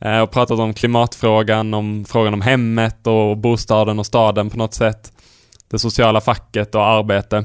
[0.00, 4.74] Eh, och pratat om klimatfrågan, om frågan om hemmet och bostaden och staden på något
[4.74, 5.12] sätt.
[5.70, 7.44] Det sociala facket och arbete.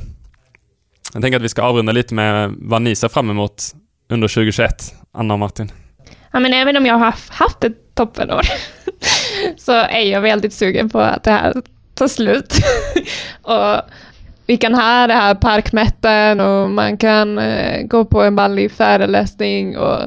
[1.13, 3.63] Jag tänker att vi ska avrunda lite med vad ni ser fram emot
[4.09, 5.71] under 2021, Anna och Martin.
[6.31, 8.41] Ja, men även om jag har haft ett toppenår
[9.57, 11.53] så är jag väldigt sugen på att det här
[11.93, 12.53] tar slut.
[13.41, 13.81] och
[14.45, 19.77] vi kan ha det här parkmätten och man kan eh, gå på en vanlig föreläsning
[19.77, 19.99] och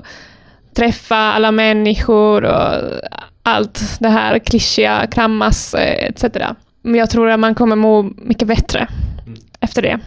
[0.76, 3.00] träffa alla människor och
[3.42, 6.24] allt det här klyschiga, krammas eh, etc.
[6.86, 8.88] Men jag tror att man kommer må mycket bättre
[9.26, 9.38] mm.
[9.60, 10.00] efter det.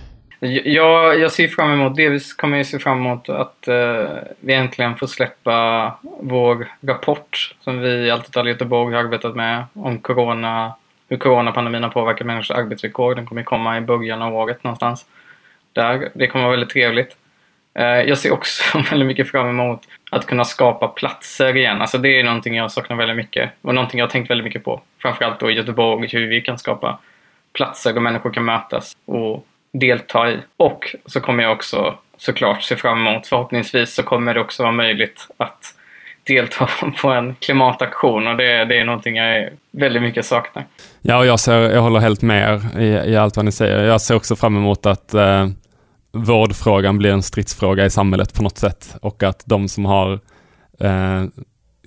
[0.65, 4.07] Jag, jag ser fram emot, delvis kommer jag se fram emot att uh,
[4.39, 5.91] vi äntligen får släppa
[6.21, 10.73] vår rapport som vi i Allt i Göteborg har arbetat med om corona,
[11.09, 13.15] hur coronapandemin har påverkat människors arbetsvillkor.
[13.15, 15.05] Den kommer komma i början av året någonstans.
[15.73, 16.09] Där.
[16.13, 17.15] Det kommer vara väldigt trevligt.
[17.77, 19.81] Eh, jag ser också väldigt mycket fram emot
[20.11, 21.81] att kunna skapa platser igen.
[21.81, 24.63] Alltså det är någonting jag saknar väldigt mycket och någonting jag har tänkt väldigt mycket
[24.63, 24.81] på.
[25.01, 26.99] Framförallt då i Göteborg, hur vi kan skapa
[27.53, 30.37] platser där människor kan mötas och delta i.
[30.57, 34.73] Och så kommer jag också såklart se fram emot, förhoppningsvis så kommer det också vara
[34.73, 35.73] möjligt att
[36.23, 36.69] delta
[37.01, 40.65] på en klimataktion och det, det är någonting jag väldigt mycket saknar.
[41.01, 43.83] Ja, och jag, ser, jag håller helt med er i, i allt vad ni säger.
[43.83, 45.47] Jag ser också fram emot att eh,
[46.11, 50.19] vårdfrågan blir en stridsfråga i samhället på något sätt och att de som har
[50.79, 51.23] eh,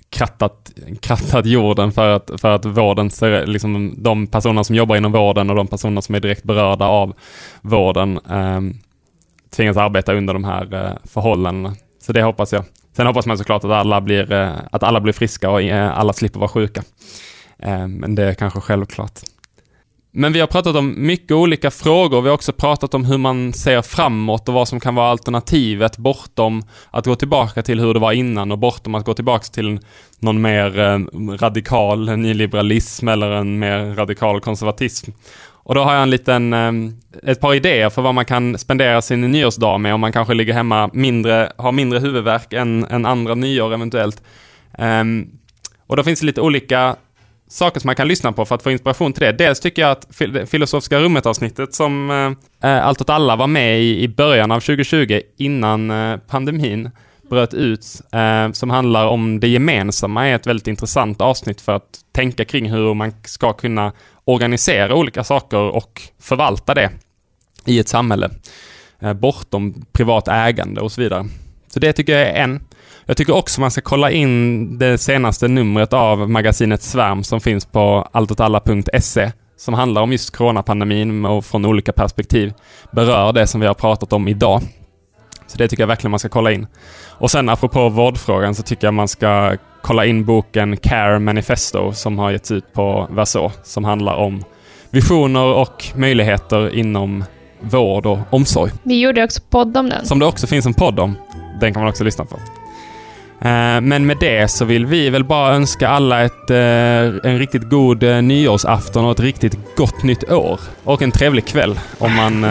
[0.09, 0.71] krattat,
[1.01, 3.09] krattat jorden för att, för att vården,
[3.45, 7.13] liksom de personer som jobbar inom vården och de personer som är direkt berörda av
[7.61, 8.61] vården eh,
[9.55, 11.75] tvingas arbeta under de här eh, förhållandena.
[12.01, 12.63] Så det hoppas jag.
[12.95, 16.13] Sen hoppas man såklart att alla blir, eh, att alla blir friska och eh, alla
[16.13, 16.83] slipper vara sjuka.
[17.59, 19.19] Eh, men det är kanske självklart.
[20.13, 22.21] Men vi har pratat om mycket olika frågor.
[22.21, 25.97] Vi har också pratat om hur man ser framåt och vad som kan vara alternativet
[25.97, 29.79] bortom att gå tillbaka till hur det var innan och bortom att gå tillbaka till
[30.19, 30.99] någon mer eh,
[31.37, 35.11] radikal nyliberalism eller en mer radikal konservatism.
[35.63, 36.71] Och då har jag en liten, eh,
[37.31, 40.53] ett par idéer för vad man kan spendera sin nyårsdag med om man kanske ligger
[40.53, 44.23] hemma mindre, har mindre huvudvärk än, än andra nyår eventuellt.
[44.77, 45.27] Ehm,
[45.87, 46.95] och då finns det lite olika
[47.51, 49.31] saker som man kan lyssna på för att få inspiration till det.
[49.31, 50.07] Dels tycker jag att
[50.49, 52.11] Filosofiska rummet-avsnittet som
[52.61, 56.89] eh, eh, Allt åt alla var med i, i början av 2020 innan eh, pandemin
[57.29, 61.99] bröt ut, eh, som handlar om det gemensamma, är ett väldigt intressant avsnitt för att
[62.11, 63.91] tänka kring hur man ska kunna
[64.25, 66.89] organisera olika saker och förvalta det
[67.65, 68.29] i ett samhälle.
[68.99, 71.25] Eh, bortom privat ägande och så vidare.
[71.67, 72.63] Så det tycker jag är en.
[73.11, 77.65] Jag tycker också man ska kolla in det senaste numret av magasinet Svärm som finns
[77.65, 82.53] på alltåtalla.se som handlar om just coronapandemin och från olika perspektiv
[82.91, 84.61] berör det som vi har pratat om idag.
[85.47, 86.67] Så det tycker jag verkligen man ska kolla in.
[87.09, 92.19] Och sen apropå vårdfrågan så tycker jag man ska kolla in boken Care Manifesto som
[92.19, 94.43] har getts ut på Verso som handlar om
[94.89, 97.23] visioner och möjligheter inom
[97.59, 98.71] vård och omsorg.
[98.83, 100.05] Vi gjorde också podd om den.
[100.05, 101.15] Som det också finns en podd om.
[101.61, 102.37] Den kan man också lyssna på.
[103.45, 106.57] Eh, men med det så vill vi väl bara önska alla ett, eh,
[107.31, 110.59] en riktigt god eh, nyårsafton och ett riktigt gott nytt år.
[110.83, 112.41] Och en trevlig kväll om man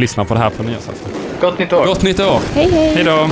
[0.00, 1.10] lyssnar på det här på nyårsafton.
[1.40, 1.86] Gott nytt år!
[1.86, 2.40] Gott nytt år!
[2.54, 2.94] Hej hej!
[2.94, 3.28] Hej då!